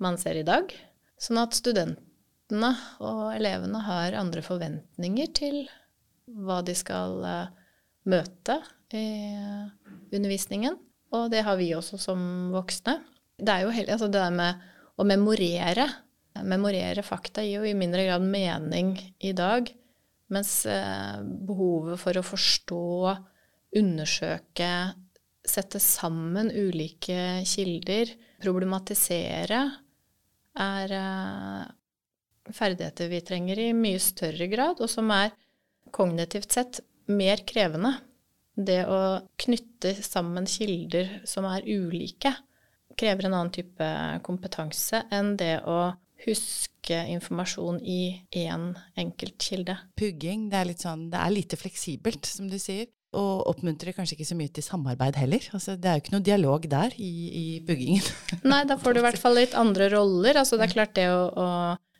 man 0.02 0.20
ser 0.20 0.36
i 0.36 0.44
dag. 0.44 0.68
Sånn 1.16 1.40
at 1.40 1.56
studentene 2.46 2.76
og 3.02 3.34
elevene 3.34 3.80
har 3.82 4.14
andre 4.14 4.42
forventninger 4.42 5.26
til 5.34 5.66
hva 6.26 6.62
de 6.62 6.74
skal 6.74 7.18
uh, 7.22 7.48
møte 8.06 8.60
i 8.94 9.34
uh, 9.34 9.66
undervisningen. 10.14 10.76
Og 11.12 11.30
det 11.30 11.42
har 11.42 11.56
vi 11.56 11.74
også 11.74 11.98
som 11.98 12.52
voksne. 12.52 13.00
Det 13.38 13.50
er 13.50 13.64
jo 13.64 13.74
helt, 13.74 13.90
altså 13.90 14.06
det 14.06 14.20
der 14.20 14.34
med 14.34 14.62
å 14.96 15.04
memorere 15.04 15.88
Memorere 16.36 17.00
fakta 17.00 17.40
gir 17.40 17.62
jo 17.62 17.64
i 17.64 17.72
mindre 17.72 18.02
grad 18.04 18.20
mening 18.20 18.90
i 19.24 19.30
dag, 19.32 19.70
mens 20.28 20.66
uh, 20.68 21.16
behovet 21.24 21.96
for 21.96 22.18
å 22.20 22.22
forstå, 22.28 23.14
undersøke, 23.80 24.68
sette 25.40 25.80
sammen 25.80 26.50
ulike 26.52 27.40
kilder, 27.48 28.12
problematisere, 28.44 29.62
er 30.60 30.92
ferdigheter 32.54 33.10
vi 33.10 33.22
trenger 33.24 33.60
i 33.60 33.70
mye 33.76 34.00
større 34.02 34.48
grad, 34.52 34.82
og 34.82 34.90
som 34.90 35.10
er 35.14 35.34
kognitivt 35.94 36.52
sett 36.56 36.80
mer 37.10 37.42
krevende. 37.48 37.96
Det 38.56 38.82
å 38.88 39.00
knytte 39.42 39.92
sammen 40.00 40.46
kilder 40.48 41.20
som 41.28 41.44
er 41.48 41.66
ulike, 41.66 42.32
krever 42.96 43.28
en 43.28 43.36
annen 43.36 43.52
type 43.52 43.88
kompetanse 44.24 45.02
enn 45.12 45.34
det 45.36 45.58
å 45.68 45.92
huske 46.24 46.96
informasjon 47.12 47.82
i 47.84 48.00
én 48.32 48.70
enkelt 48.96 49.36
kilde. 49.42 49.76
Pugging, 50.00 50.48
det 50.52 50.60
er 50.60 50.70
litt 50.70 50.84
sånn 50.84 51.08
Det 51.12 51.20
er 51.20 51.34
lite 51.34 51.58
fleksibelt, 51.60 52.24
som 52.24 52.48
du 52.48 52.56
sier. 52.62 52.88
Og 53.16 53.46
oppmuntrer 53.48 53.94
kanskje 53.96 54.16
ikke 54.16 54.28
så 54.28 54.36
mye 54.36 54.52
til 54.52 54.64
samarbeid 54.64 55.16
heller. 55.16 55.44
Altså, 55.56 55.76
det 55.80 55.88
er 55.88 55.96
jo 55.96 56.04
ikke 56.04 56.14
noe 56.16 56.26
dialog 56.26 56.66
der 56.68 56.96
i, 57.00 57.12
i 57.28 57.44
puggingen. 57.64 58.04
Nei, 58.50 58.64
da 58.68 58.76
får 58.80 58.96
du 58.96 59.00
i 59.00 59.04
hvert 59.06 59.20
fall 59.20 59.38
litt 59.38 59.54
andre 59.56 59.88
roller. 59.92 60.40
Altså, 60.40 60.58
det 60.58 60.66
er 60.66 60.74
klart 60.74 60.96
det 60.98 61.06
å, 61.12 61.22
å 61.30 61.46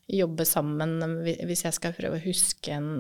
jobbe 0.07 0.47
sammen 0.47 0.99
hvis 1.25 1.65
jeg 1.67 1.77
skal 1.77 1.95
prøve 1.97 2.19
å 2.19 2.25
huske 2.27 2.75
en, 2.77 2.91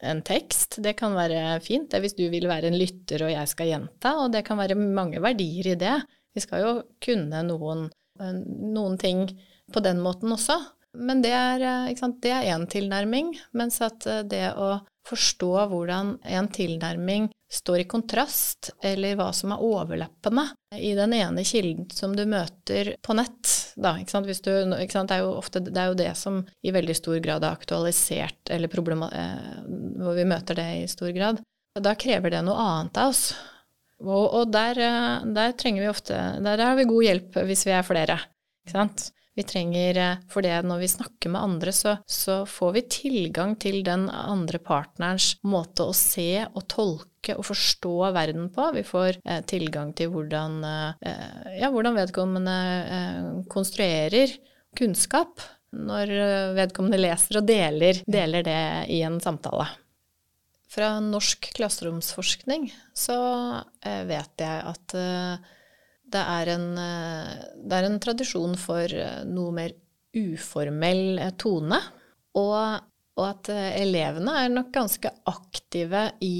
en 0.00 0.22
tekst. 0.24 0.78
Det 0.84 0.94
kan 0.98 1.16
være 1.16 1.58
fint 1.64 1.90
det 1.92 2.02
hvis 2.04 2.16
du 2.18 2.26
vil 2.32 2.48
være 2.50 2.70
en 2.70 2.78
lytter 2.78 3.26
og 3.26 3.34
jeg 3.34 3.50
skal 3.50 3.72
gjenta, 3.72 4.14
og 4.22 4.32
det 4.34 4.44
kan 4.46 4.60
være 4.60 4.78
mange 4.78 5.22
verdier 5.24 5.74
i 5.74 5.80
det. 5.80 5.98
Vi 6.34 6.42
skal 6.42 6.64
jo 6.64 6.72
kunne 7.04 7.44
noen, 7.46 7.86
noen 8.18 8.96
ting 9.00 9.28
på 9.72 9.84
den 9.84 10.00
måten 10.04 10.34
også. 10.34 10.58
Men 10.94 11.22
det 11.24 11.32
er 11.34 11.62
én 12.46 12.66
tilnærming, 12.70 13.32
mens 13.58 13.80
at 13.82 14.06
det 14.30 14.46
å 14.54 14.76
forstå 15.08 15.52
hvordan 15.70 16.14
en 16.22 16.48
tilnærming 16.54 17.28
står 17.54 17.78
i 17.78 17.86
kontrast, 17.88 18.70
eller 18.82 19.14
hva 19.18 19.28
som 19.36 19.52
er 19.54 19.62
overlappende 19.62 20.48
i 20.74 20.90
den 20.98 21.14
ene 21.14 21.44
kilden 21.46 21.86
som 21.94 22.16
du 22.16 22.24
møter 22.26 22.94
på 23.02 23.14
nett. 23.14 23.50
Da? 23.76 23.94
Du? 23.94 24.50
Det, 24.74 25.14
er 25.14 25.24
ofte, 25.28 25.62
det, 25.62 25.78
er 25.78 25.92
jo 25.92 25.98
det 25.98 26.10
som 26.18 26.42
i 26.62 26.74
veldig 26.74 26.96
stor 26.98 27.18
grad 27.22 27.46
er 27.46 27.54
aktualisert, 27.54 28.42
eller 28.50 28.70
eh, 29.12 29.58
hvor 30.02 30.18
vi 30.18 30.28
møter 30.28 30.58
det 30.58 30.68
i 30.82 30.86
stor 30.90 31.14
grad. 31.14 31.42
Da 31.74 31.94
krever 31.98 32.34
det 32.34 32.44
noe 32.46 32.58
annet 32.58 33.02
av 33.02 33.14
oss. 33.14 33.28
Og, 34.02 34.24
og 34.40 34.50
der, 34.52 34.78
eh, 34.82 35.26
der, 35.36 35.54
trenger 35.58 35.84
vi 35.84 35.90
ofte 35.90 36.16
Der 36.42 36.60
har 36.60 36.74
vi 36.76 36.88
god 36.90 37.06
hjelp 37.06 37.38
hvis 37.46 37.66
vi 37.68 37.74
er 37.74 37.86
flere. 37.86 38.18
Ikke 38.64 38.74
sant? 38.78 39.10
Vi 39.34 39.42
trenger 39.42 39.98
eh, 39.98 40.22
For 40.30 40.46
det 40.46 40.54
når 40.66 40.82
vi 40.84 40.90
snakker 40.90 41.32
med 41.34 41.42
andre, 41.42 41.74
så, 41.74 41.96
så, 42.06 42.42
får 42.46 42.72
vi 42.76 42.84
tilgang 43.00 43.56
til 43.60 43.82
den 43.86 44.06
andre 44.10 44.60
partnerens 44.62 45.34
måte 45.42 45.88
å 45.88 45.96
se 45.96 46.44
og 46.46 46.62
tolke 46.70 47.36
og 47.38 47.46
forstå 47.48 47.94
verden 48.14 48.50
på. 48.54 48.68
Vi 48.76 48.84
får 48.86 49.18
eh, 49.24 49.42
tilgang 49.50 49.94
til 49.98 50.12
hvordan, 50.14 50.60
eh, 50.64 51.56
ja, 51.58 51.70
hvordan 51.72 51.98
vedkommende 51.98 52.58
eh, 52.98 53.30
konstruerer 53.50 54.36
kunnskap 54.78 55.42
når 55.74 56.14
eh, 56.14 56.52
vedkommende 56.60 57.00
leser 57.00 57.40
og 57.40 57.48
deler, 57.48 58.04
deler 58.06 58.46
det 58.46 58.60
i 58.94 59.02
en 59.06 59.18
samtale. 59.22 59.66
Fra 60.74 60.96
norsk 61.02 61.50
klasseromsforskning 61.54 62.68
så 62.98 63.18
eh, 63.82 64.02
vet 64.08 64.42
jeg 64.42 64.62
at 64.74 64.96
det 66.14 66.22
er 66.22 66.52
en, 66.54 66.66
eh, 66.78 67.32
det 67.64 67.78
er 67.78 67.88
en 67.88 68.00
tradisjon 68.02 68.54
for 68.60 68.90
eh, 68.90 69.22
noe 69.28 69.54
mer 69.54 69.74
uformell 70.14 71.18
eh, 71.18 71.32
tone. 71.40 71.80
Og, 72.38 72.54
og, 73.14 73.24
at 73.28 73.50
elevene 73.54 74.38
er 74.42 74.50
nok 74.50 74.72
ganske 74.74 75.10
aktive 75.30 76.08
i 76.26 76.36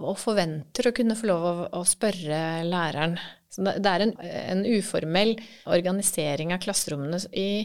og 0.00 0.16
forventer 0.20 0.88
å 0.88 0.94
kunne 0.96 1.16
få 1.16 1.28
lov 1.28 1.44
å, 1.44 1.52
å 1.76 1.84
spørre 1.88 2.64
læreren. 2.64 3.18
Så 3.52 3.64
det, 3.66 3.88
er 3.88 4.04
en, 4.04 4.12
en, 4.22 4.64
uformell 4.78 5.34
organisering 5.68 6.54
av 6.54 6.60
klasserommene 6.62 7.18
i, 7.36 7.64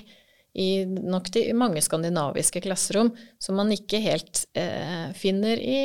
i 0.58 0.70
nok 0.86 1.30
de 1.36 1.46
mange 1.56 1.84
skandinaviske 1.86 2.64
klasserom 2.66 3.12
som 3.40 3.60
man 3.60 3.72
ikke 3.76 4.02
helt 4.04 4.48
eh, 4.58 5.12
finner 5.16 5.62
i 5.62 5.82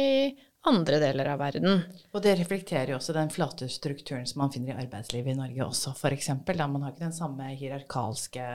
andre 0.68 1.00
deler 1.00 1.30
av 1.32 1.40
verden. 1.40 1.82
Og 2.12 2.22
det 2.24 2.36
reflekterer 2.40 2.92
jo 2.92 2.98
også 2.98 3.16
den 3.16 3.32
flate 3.32 3.68
strukturen 3.72 4.26
som 4.28 4.42
man 4.42 4.52
finner 4.52 4.74
i 4.74 4.84
arbeidslivet 4.84 5.32
i 5.32 5.38
Norge 5.38 5.66
også, 5.66 5.94
f.eks. 5.96 6.32
Da 6.46 6.68
man 6.68 6.84
har 6.84 6.94
ikke 6.94 7.06
den 7.08 7.16
samme 7.16 7.52
hierarkalske 7.54 8.46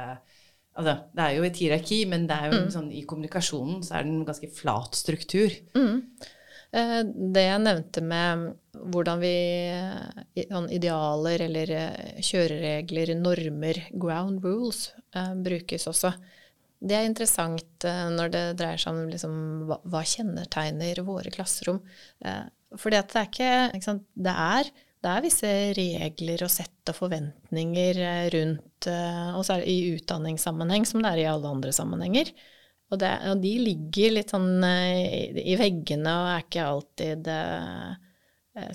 Altså, 0.75 0.91
det 1.15 1.23
er 1.23 1.35
jo 1.37 1.43
et 1.47 1.59
hierarki, 1.61 1.97
men 2.11 2.25
det 2.27 2.35
er 2.35 2.49
jo 2.51 2.57
mm. 2.65 2.71
sånn, 2.73 2.87
i 2.91 3.05
kommunikasjonen 3.07 3.77
så 3.79 3.93
er 3.95 4.03
det 4.03 4.11
en 4.11 4.25
ganske 4.27 4.49
flat 4.51 4.97
struktur. 4.99 5.53
Mm. 5.71 6.01
Eh, 6.75 6.97
det 7.31 7.43
jeg 7.45 7.61
nevnte 7.63 8.03
med 8.03 8.43
hvordan 8.91 9.21
vi 9.21 9.31
sånn 10.49 10.67
idealer 10.75 11.45
eller 11.47 11.71
eh, 11.77 12.19
kjøreregler, 12.19 13.13
normer, 13.21 13.79
ground 13.95 14.43
rules, 14.43 14.89
brukes 15.47 15.87
også. 15.87 16.11
Det 16.83 16.95
er 16.97 17.07
interessant 17.07 17.85
eh, 17.87 18.07
når 18.13 18.31
det 18.33 18.43
dreier 18.59 18.81
seg 18.81 18.95
om 18.95 19.05
liksom, 19.11 19.37
hva, 19.69 20.01
kjennetegner 20.05 21.01
våre 21.07 21.31
klasserom. 21.33 21.79
Eh, 22.25 22.43
For 22.75 22.91
det 22.91 22.99
er 22.99 23.71
det 23.79 24.33
er, 24.33 24.71
det 25.05 25.11
er 25.11 25.23
visse 25.23 25.53
regler 25.77 26.43
og 26.45 26.51
sett 26.51 26.91
og 26.91 26.97
forventninger 26.99 28.01
eh, 28.01 28.27
rundt, 28.35 28.89
og 28.89 29.41
særlig 29.47 29.71
i 29.71 29.95
utdanningssammenheng, 29.95 30.85
som 30.85 31.01
det 31.01 31.13
er 31.13 31.23
i 31.23 31.29
alle 31.31 31.49
andre 31.49 31.71
sammenhenger. 31.73 32.29
Og, 32.91 32.99
det, 33.01 33.09
og 33.31 33.39
de 33.41 33.53
ligger 33.63 34.13
litt 34.13 34.29
sånn 34.29 34.61
i, 34.61 35.55
veggene 35.57 36.11
og 36.21 36.27
er 36.29 36.43
ikke 36.43 36.65
alltid 36.69 37.29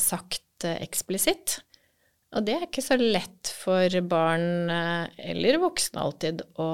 sagt 0.02 0.66
eksplisitt. 0.66 1.60
Og 2.34 2.42
det 2.42 2.56
er 2.56 2.66
ikke 2.66 2.82
så 2.82 2.98
lett 2.98 3.52
for 3.54 3.94
barn 4.10 4.66
eller 4.66 5.60
voksne 5.62 6.02
alltid 6.02 6.42
å 6.58 6.70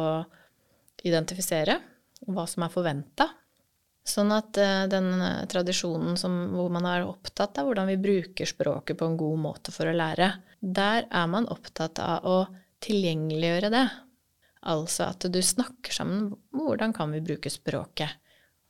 identifisere 1.06 1.78
hva 2.26 2.46
som 2.48 2.64
er 2.66 2.72
forventa. 2.72 3.28
Sånn 4.06 4.30
at 4.34 4.58
uh, 4.62 4.84
den 4.90 5.08
uh, 5.18 5.46
tradisjonen 5.50 6.18
som, 6.20 6.34
hvor 6.54 6.70
man 6.72 6.86
er 6.86 7.06
opptatt 7.06 7.58
av 7.58 7.68
hvordan 7.68 7.90
vi 7.90 7.98
bruker 8.02 8.48
språket 8.48 8.98
på 9.00 9.08
en 9.08 9.18
god 9.18 9.40
måte 9.48 9.74
for 9.74 9.90
å 9.90 9.96
lære, 9.96 10.30
der 10.60 11.08
er 11.10 11.30
man 11.30 11.48
opptatt 11.50 11.98
av 12.02 12.26
å 12.26 12.36
tilgjengeliggjøre 12.86 13.72
det. 13.74 13.86
Altså 14.66 15.10
at 15.10 15.26
du 15.30 15.40
snakker 15.42 15.94
sammen 15.94 16.30
hvordan 16.54 16.94
kan 16.96 17.12
vi 17.14 17.22
bruke 17.24 17.50
språket. 17.52 18.14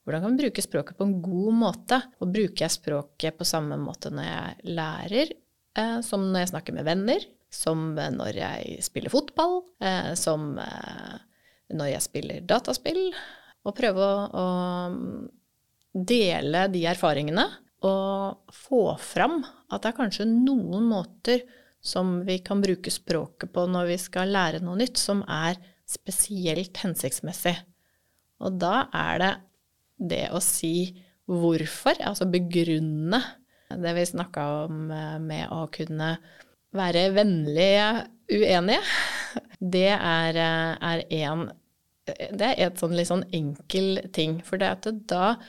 Hvordan 0.07 0.23
kan 0.23 0.37
vi 0.37 0.45
bruke 0.45 0.63
språket 0.63 0.99
på 0.99 1.07
en 1.07 1.17
god 1.23 1.55
måte? 1.59 2.01
Og 2.23 2.31
bruker 2.31 2.67
jeg 2.67 2.77
språket 2.77 3.39
på 3.39 3.47
samme 3.49 3.79
måte 3.81 4.13
når 4.15 4.29
jeg 4.29 4.75
lærer, 4.77 5.33
eh, 5.79 5.97
som 6.07 6.29
når 6.29 6.45
jeg 6.45 6.53
snakker 6.53 6.77
med 6.77 6.87
venner, 6.87 7.25
som 7.51 7.89
når 7.97 8.39
jeg 8.39 8.85
spiller 8.87 9.11
fotball, 9.11 9.65
eh, 9.83 10.13
som 10.19 10.53
eh, 10.63 11.17
når 11.75 11.93
jeg 11.95 12.05
spiller 12.05 12.47
dataspill, 12.47 13.09
og 13.67 13.75
prøve 13.75 14.03
å, 14.03 14.27
å 14.31 15.97
dele 15.97 16.67
de 16.71 16.85
erfaringene 16.87 17.47
og 17.87 18.53
få 18.55 18.83
fram 19.01 19.41
at 19.43 19.83
det 19.83 19.91
er 19.91 19.97
kanskje 19.97 20.27
noen 20.29 20.87
måter 20.89 21.43
som 21.87 22.21
vi 22.27 22.39
kan 22.45 22.63
bruke 22.63 22.91
språket 22.91 23.53
på 23.55 23.67
når 23.71 23.91
vi 23.93 23.99
skal 24.01 24.33
lære 24.35 24.63
noe 24.65 24.79
nytt, 24.81 24.99
som 24.99 25.23
er 25.31 25.59
spesielt 25.87 26.79
hensiktsmessig. 26.83 27.55
Og 28.43 28.59
da 28.61 28.87
er 28.95 29.21
det 29.23 29.33
det 29.97 30.25
å 30.35 30.43
si 30.45 30.91
hvorfor, 31.27 31.99
altså 32.05 32.27
begrunne 32.31 33.21
det 33.71 33.95
vi 33.97 34.07
snakka 34.07 34.43
om 34.67 34.91
eh, 34.95 35.17
med 35.23 35.51
å 35.55 35.65
kunne 35.75 36.17
være 36.77 37.09
vennlige 37.17 37.87
uenige, 38.33 38.81
det 39.61 39.93
er, 39.95 40.37
eh, 40.37 40.91
er 40.93 41.05
en 41.23 41.51
Det 42.07 42.47
er 42.55 42.69
et 42.69 42.79
sånn 42.79 42.95
litt 42.95 43.09
sånn 43.09 43.25
enkel 43.35 43.99
ting. 44.15 44.39
For 44.47 44.61
det 44.63 44.69
at 44.71 44.87
da 45.11 45.41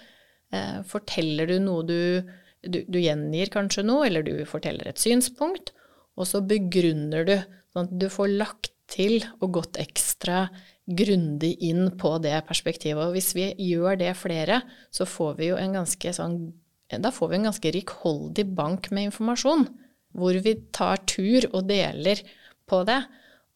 eh, 0.52 0.80
forteller 0.90 1.46
du 1.46 1.60
noe 1.62 1.84
du, 1.86 2.24
du, 2.66 2.80
du 2.90 2.98
gjengir 2.98 3.52
kanskje 3.54 3.84
noe, 3.86 4.08
eller 4.08 4.26
du 4.26 4.42
forteller 4.50 4.90
et 4.90 4.98
synspunkt, 4.98 5.70
og 6.18 6.26
så 6.26 6.42
begrunner 6.42 7.28
du. 7.30 7.36
Sånn 7.76 7.92
at 7.92 7.94
du 8.02 8.08
får 8.10 8.34
lagt 8.40 8.72
til 8.90 9.20
og 9.38 9.54
gått 9.60 9.78
ekstra 9.78 10.48
grundig 10.88 11.54
inn 11.68 11.92
på 12.00 12.16
det 12.24 12.40
perspektivet. 12.48 13.06
Og 13.06 13.14
hvis 13.14 13.36
vi 13.38 13.52
gjør 13.62 14.00
det 14.00 14.16
flere, 14.18 14.64
så 14.90 15.06
får 15.06 15.38
vi 15.38 15.52
jo 15.52 15.60
en 15.60 15.78
ganske 15.82 16.14
sånn 16.16 16.40
Da 16.88 17.12
får 17.12 17.30
vi 17.30 17.36
en 17.36 17.50
ganske 17.50 17.72
rikholdig 17.76 18.46
bank 18.56 18.88
med 18.96 19.10
informasjon 19.10 19.68
hvor 20.18 20.38
vi 20.40 20.54
tar 20.72 21.02
tur 21.04 21.46
og 21.52 21.68
deler 21.68 22.22
på 22.70 22.84
det. 22.88 23.02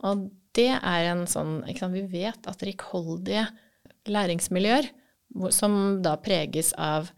Og 0.08 0.30
det 0.58 0.72
er 0.76 1.10
en 1.12 1.26
sånn 1.30 1.62
Vi 1.64 2.06
vet 2.12 2.48
at 2.50 2.64
rikholdige 2.66 3.46
læringsmiljøer, 4.10 4.90
som 5.54 6.02
da 6.04 6.18
preges 6.20 6.74
av 6.74 7.12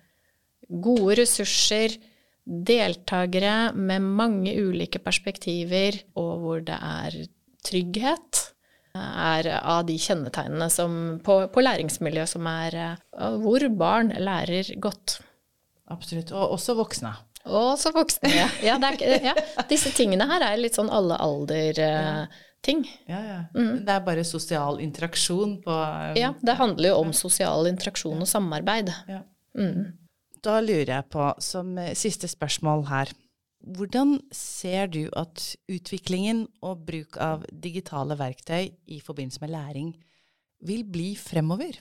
gode 0.67 1.17
ressurser, 1.21 1.95
deltakere 2.43 3.71
med 3.73 4.03
mange 4.03 4.53
ulike 4.59 4.99
perspektiver, 4.99 5.95
og 6.19 6.31
hvor 6.43 6.63
det 6.65 6.75
er 6.75 7.17
trygghet, 7.63 8.49
er 8.93 9.47
av 9.57 9.85
de 9.87 9.95
kjennetegnene 9.97 10.67
som, 10.69 10.97
på, 11.25 11.39
på 11.49 11.63
læringsmiljø 11.63 12.27
som 12.29 12.45
er 12.51 12.75
hvor 13.41 13.65
barn 13.73 14.11
lærer 14.21 14.75
godt. 14.77 15.17
Absolutt. 15.93 16.33
Og 16.35 16.59
også 16.59 16.75
voksne. 16.77 17.15
Og 17.49 17.75
så 17.79 17.91
voksne, 17.95 18.31
ja. 18.41 18.47
ja, 18.63 18.77
er, 18.79 19.25
ja. 19.31 19.33
Disse 19.69 19.91
tingene 19.95 20.27
her 20.29 20.45
er 20.47 20.61
litt 20.61 20.77
sånn 20.77 20.91
alle 20.93 21.17
alder-ting. 21.19 22.85
Uh, 22.85 23.09
ja, 23.11 23.19
ja. 23.27 23.39
Mm. 23.55 23.83
Det 23.87 23.97
er 23.97 24.05
bare 24.05 24.23
sosial 24.27 24.79
interaksjon 24.83 25.57
på 25.65 25.73
um, 25.73 26.15
Ja, 26.19 26.33
det 26.39 26.57
handler 26.59 26.93
jo 26.93 27.01
om 27.03 27.11
sosial 27.15 27.67
interaksjon 27.71 28.23
og 28.23 28.29
samarbeid. 28.29 28.93
Ja. 29.11 29.23
Mm. 29.59 29.99
Da 30.43 30.57
lurer 30.63 30.97
jeg 30.97 31.09
på, 31.11 31.29
som 31.43 31.75
eh, 31.79 31.93
siste 31.95 32.27
spørsmål 32.27 32.87
her, 32.89 33.11
hvordan 33.63 34.17
ser 34.35 34.89
du 34.91 35.05
at 35.15 35.53
utviklingen 35.71 36.45
og 36.65 36.81
bruk 36.83 37.15
av 37.23 37.45
digitale 37.47 38.17
verktøy 38.19 38.73
i 38.91 38.99
forbindelse 38.99 39.39
med 39.39 39.53
læring 39.53 39.93
vil 40.67 40.83
bli 40.83 41.13
fremover? 41.15 41.79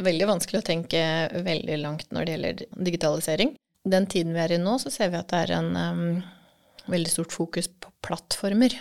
Veldig 0.00 0.28
vanskelig 0.28 0.62
å 0.62 0.64
tenke 0.64 1.02
veldig 1.44 1.76
langt 1.82 2.08
når 2.12 2.24
det 2.24 2.32
gjelder 2.34 2.64
digitalisering 2.88 3.52
den 3.86 4.06
tiden 4.10 4.34
vi 4.34 4.42
er 4.42 4.56
i 4.56 4.60
nå, 4.60 4.76
så 4.82 4.90
ser 4.92 5.12
vi 5.12 5.20
at 5.20 5.30
det 5.30 5.44
er 5.44 5.54
en 5.60 5.70
um, 5.78 6.04
veldig 6.90 7.12
stort 7.12 7.34
fokus 7.34 7.68
på 7.70 7.92
plattformer. 8.04 8.74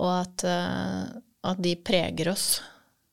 Og 0.00 0.10
at, 0.10 0.44
uh, 0.46 1.06
at 1.50 1.62
de 1.62 1.76
preger 1.78 2.32
oss. 2.32 2.60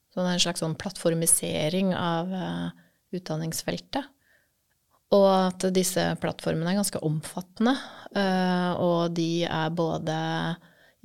Så 0.09 0.21
det 0.21 0.27
er 0.27 0.37
en 0.37 0.45
slags 0.47 0.63
sånn 0.63 0.77
plattformisering 0.79 1.93
av 1.97 2.33
uh, 2.33 2.69
utdanningsfeltet. 3.13 4.09
Og 5.13 5.27
at 5.29 5.69
disse 5.71 6.03
plattformene 6.19 6.73
er 6.73 6.81
ganske 6.81 7.01
omfattende. 7.05 7.77
Uh, 8.17 8.73
og 8.81 9.13
de 9.17 9.45
både 9.77 10.17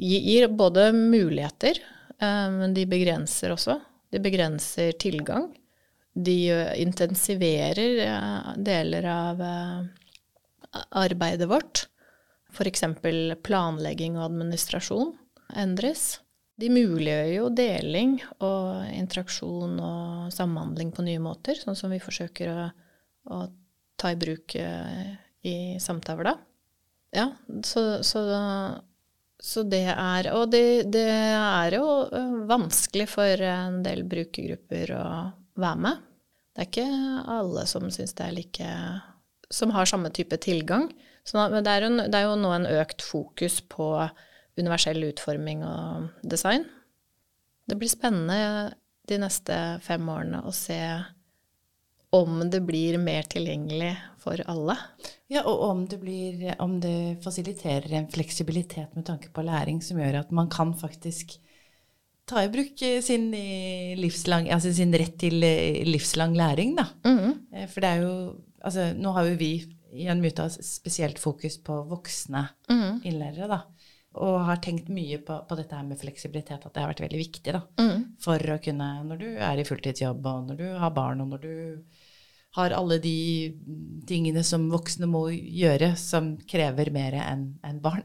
Gir 0.03 0.49
både 0.49 0.88
muligheter, 0.97 1.77
men 2.18 2.73
de 2.75 2.83
begrenser 2.88 3.53
også. 3.53 3.77
De 4.11 4.18
begrenser 4.25 4.97
tilgang. 4.99 5.45
De 6.16 6.49
intensiverer 6.81 8.01
deler 8.57 9.07
av 9.12 9.45
arbeidet 10.72 11.48
vårt, 11.48 11.87
f.eks. 12.52 12.85
planlegging 13.44 14.18
og 14.18 14.28
administrasjon, 14.28 15.14
endres. 15.56 16.20
De 16.61 16.68
muliggjør 16.72 17.30
jo 17.32 17.48
deling 17.56 18.18
og 18.44 18.85
interaksjon 18.92 19.78
og 19.82 20.32
samhandling 20.35 20.92
på 20.94 21.04
nye 21.06 21.20
måter, 21.22 21.58
sånn 21.58 21.78
som 21.78 21.92
vi 21.92 22.00
forsøker 22.02 22.52
å, 22.52 22.64
å 23.32 23.42
ta 24.00 24.12
i 24.12 24.18
bruk 24.20 24.56
uh, 24.61 25.12
i 25.48 25.56
samtavla. 25.80 26.37
Ja, 27.12 27.30
så, 27.64 28.02
så, 28.06 28.22
så, 29.37 29.64
det 29.68 29.85
er 29.92 30.30
Og 30.32 30.46
det, 30.52 30.88
det 30.92 31.08
er 31.12 31.76
jo 31.76 31.87
uh, 32.08 32.37
vanskelig 32.48 33.08
for 33.12 33.44
en 33.48 33.82
del 33.85 34.04
brukergrupper 34.08 34.94
å 34.96 35.06
være 35.61 35.82
med. 35.88 36.08
Det 36.52 36.62
er 36.62 36.68
ikke 36.68 37.26
alle 37.32 37.64
som 37.68 37.88
syns 37.92 38.12
det 38.16 38.28
er 38.28 38.37
like 38.37 38.70
som 39.53 39.73
har 39.77 39.88
samme 39.88 40.11
type 40.15 40.37
tilgang. 40.43 40.88
Så 41.25 41.38
det 41.53 41.71
er, 41.71 41.87
jo, 41.87 41.91
det 42.03 42.19
er 42.19 42.27
jo 42.27 42.38
nå 42.41 42.53
en 42.57 42.69
økt 42.81 43.05
fokus 43.05 43.61
på 43.71 43.88
universell 44.59 45.05
utforming 45.12 45.62
og 45.67 46.09
design. 46.27 46.67
Det 47.69 47.79
blir 47.79 47.93
spennende 47.93 48.73
de 49.09 49.19
neste 49.23 49.59
fem 49.85 50.09
årene 50.11 50.43
å 50.47 50.55
se 50.55 50.81
om 52.12 52.43
det 52.53 52.61
blir 52.67 52.99
mer 53.01 53.25
tilgjengelig 53.33 53.95
for 54.21 54.43
alle. 54.51 54.77
Ja, 55.33 55.47
og 55.49 55.62
om 55.65 55.87
det, 55.88 55.97
blir, 56.03 56.43
om 56.61 56.77
det 56.83 57.23
fasiliterer 57.25 57.95
en 57.97 58.11
fleksibilitet 58.12 58.93
med 58.99 59.07
tanke 59.09 59.31
på 59.33 59.45
læring 59.47 59.81
som 59.85 60.01
gjør 60.01 60.21
at 60.21 60.35
man 60.35 60.51
kan 60.53 60.75
faktisk 60.77 61.38
ta 62.28 62.42
i 62.44 62.50
bruk 62.52 62.80
sin, 63.04 63.30
livslang, 63.98 64.48
altså 64.54 64.72
sin 64.74 64.94
rett 64.94 65.16
til 65.20 65.42
livslang 65.88 66.37
læring, 66.38 66.76
da. 66.78 66.87
Mm. 67.06 67.66
For 67.72 67.85
det 67.85 67.90
er 67.90 68.02
jo 68.04 68.12
altså, 68.62 68.92
Nå 68.96 69.12
har 69.16 69.26
jo 69.28 69.38
vi 69.40 69.54
i 69.92 70.08
en 70.08 70.22
Muta 70.22 70.48
spesielt 70.50 71.18
fokus 71.20 71.58
på 71.64 71.82
voksne 71.90 72.46
mm. 72.70 73.02
innlærere, 73.08 73.48
da. 73.50 73.88
Og 74.22 74.42
har 74.44 74.61
tenkt 74.61 74.90
mye 74.92 75.18
på, 75.24 75.38
på, 75.48 75.56
dette 75.56 75.76
her 75.76 75.85
med 75.88 76.00
fleksibilitet, 76.00 76.64
at 76.64 76.72
det 76.72 76.82
har 76.82 76.90
vært 76.90 77.04
veldig 77.06 77.20
viktig 77.20 77.54
da, 77.54 77.62
mm. 77.80 78.00
for 78.20 78.54
å 78.54 78.58
kunne 78.64 78.88
Når 79.08 79.20
du 79.20 79.28
er 79.32 79.61
i 79.61 79.66
fulltidsjobb, 79.68 80.26
og 80.28 80.50
når 80.50 80.61
du 80.61 80.66
har 80.82 80.92
barn, 80.96 81.22
og 81.24 81.32
når 81.32 81.44
du 81.46 81.54
har 82.52 82.74
alle 82.76 82.98
de 83.00 83.16
tingene 84.08 84.42
som 84.44 84.66
voksne 84.72 85.08
må 85.08 85.24
gjøre, 85.32 85.94
som 85.96 86.35
krever 86.48 86.92
mer 86.92 87.16
enn 87.22 87.46
en 87.64 87.80
barn, 87.85 88.04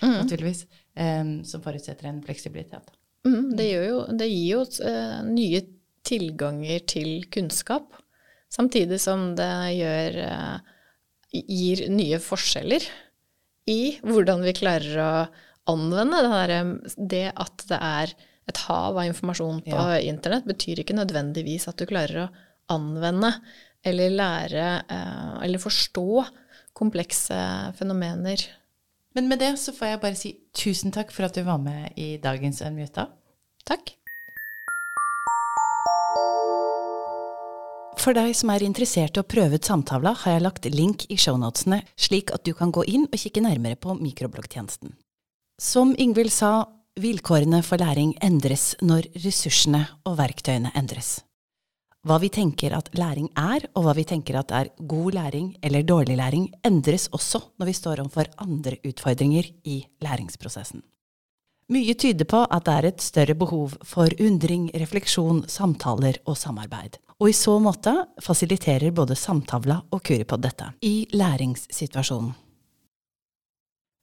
mm. 0.00 0.16
naturligvis, 0.22 0.64
um, 0.96 1.34
som 1.44 1.64
forutsetter 1.64 2.08
en 2.08 2.22
fleksibilitet. 2.24 2.88
Mm, 3.26 3.52
det, 3.56 3.68
jo, 3.70 4.02
det, 4.10 4.28
gir 4.30 4.48
jo 4.56 4.62
uh, 4.82 5.20
nye 5.26 5.62
tilganger 6.06 6.82
til 6.90 7.22
kunnskap. 7.32 7.94
Samtidig 8.52 8.98
som 9.00 9.30
det 9.38 9.52
gjør, 9.78 10.18
eh, 10.26 10.82
gir 11.32 11.86
nye 11.88 12.18
forskjeller 12.20 12.84
i 13.70 13.78
hvordan 14.04 14.42
vi 14.44 14.52
klarer 14.58 14.98
å 15.00 15.12
anvende 15.72 16.20
det, 16.20 16.32
der, 16.34 16.52
det 16.98 17.24
at 17.32 17.64
det 17.70 17.78
er 17.78 18.12
et 18.50 18.60
hav 18.66 18.98
av 18.98 19.06
informasjon 19.06 19.62
på 19.64 19.78
ja. 19.94 20.00
internett, 20.04 20.44
betyr 20.44 20.82
ikke 20.82 20.98
nødvendigvis 20.98 21.68
at 21.70 21.78
du 21.78 21.86
klarer 21.88 22.26
å 22.26 22.30
anvende 22.74 23.30
eller 23.86 24.12
lære 24.14 24.66
eh, 24.84 25.32
eller 25.46 25.62
forstå 25.62 26.24
komplekse 26.76 27.38
fenomener. 27.78 28.44
Men 29.14 29.28
med 29.28 29.42
det 29.42 29.56
så 29.60 29.74
får 29.76 29.90
jeg 29.90 30.00
bare 30.02 30.18
si 30.18 30.30
tusen 30.56 30.92
takk 30.94 31.12
for 31.12 31.28
at 31.28 31.36
du 31.36 31.42
var 31.44 31.60
med 31.60 31.92
i 32.00 32.16
dagens 32.22 32.62
Unmuta. 32.64 33.10
Takk. 33.68 33.92
For 38.02 38.16
deg 38.16 38.32
som 38.34 38.50
er 38.50 38.64
interessert 38.66 39.14
i 39.14 39.22
å 39.22 39.28
prøve 39.28 39.60
ut 39.60 39.68
Samtavla, 39.68 40.14
har 40.24 40.36
jeg 40.36 40.42
lagt 40.42 40.64
link 40.72 41.04
i 41.12 41.18
shownotene, 41.20 41.82
slik 41.94 42.32
at 42.34 42.42
du 42.42 42.50
kan 42.58 42.72
gå 42.74 42.82
inn 42.90 43.04
og 43.06 43.20
kikke 43.20 43.44
nærmere 43.44 43.78
på 43.78 43.94
mikrobloggtjenesten. 44.00 44.96
Som 45.60 45.92
Ingvild 46.00 46.32
sa, 46.34 46.64
vilkårene 46.98 47.60
for 47.62 47.78
læring 47.78 48.16
endres 48.24 48.72
når 48.82 49.06
ressursene 49.22 49.84
og 50.08 50.16
verktøyene 50.18 50.72
endres. 50.74 51.20
Hva 52.02 52.16
vi 52.18 52.32
tenker 52.34 52.74
at 52.74 52.88
læring 52.98 53.28
er, 53.38 53.62
og 53.78 53.84
hva 53.86 53.92
vi 53.94 54.02
tenker 54.02 54.34
at 54.40 54.50
er 54.50 54.70
god 54.90 55.14
læring 55.14 55.52
eller 55.62 55.84
dårlig 55.86 56.16
læring, 56.18 56.48
endres 56.66 57.06
også 57.14 57.38
når 57.60 57.68
vi 57.68 57.74
står 57.78 58.02
overfor 58.02 58.26
andre 58.42 58.74
utfordringer 58.82 59.46
i 59.70 59.76
læringsprosessen. 60.02 60.82
Mye 61.70 61.94
tyder 61.94 62.26
på 62.26 62.42
at 62.42 62.66
det 62.66 62.74
er 62.74 62.88
et 62.88 63.04
større 63.06 63.36
behov 63.38 63.76
for 63.86 64.10
undring, 64.18 64.66
refleksjon, 64.74 65.44
samtaler 65.46 66.18
og 66.26 66.36
samarbeid. 66.36 66.98
Og 67.22 67.30
i 67.30 67.36
så 67.38 67.54
måte 67.62 67.94
fasiliterer 68.20 68.90
både 68.90 69.14
Samtavla 69.14 69.78
og 69.94 70.02
Kuripod 70.02 70.42
dette 70.42 70.72
i 70.82 71.06
læringssituasjonen. 71.14 72.34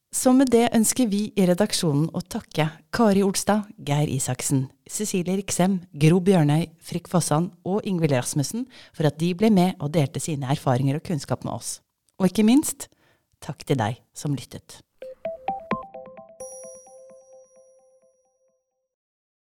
Så 0.09 0.31
med 0.33 0.49
det 0.49 0.71
ønsker 0.73 1.05
vi 1.05 1.27
i 1.37 1.43
redaksjonen 1.45 2.07
å 2.17 2.21
takke 2.25 2.65
Kari 2.95 3.21
Olstad, 3.21 3.67
Geir 3.85 4.09
Isaksen, 4.09 4.63
Cecilie 4.89 5.37
Riksem, 5.37 5.83
Gro 6.01 6.17
Bjørnøy, 6.25 6.65
Frikk 6.81 7.11
Fossan 7.11 7.51
og 7.61 7.85
Ingvild 7.85 8.15
Rasmussen 8.17 8.65
for 8.89 9.05
at 9.05 9.19
de 9.21 9.29
ble 9.37 9.51
med 9.53 9.77
og 9.77 9.93
delte 9.93 10.21
sine 10.23 10.49
erfaringer 10.49 10.97
og 10.97 11.05
kunnskap 11.05 11.45
med 11.45 11.53
oss. 11.53 11.75
Og 12.17 12.31
ikke 12.31 12.47
minst, 12.47 12.89
takk 13.37 13.61
til 13.61 13.77
deg 13.77 14.01
som 14.17 14.33
lyttet. 14.33 14.81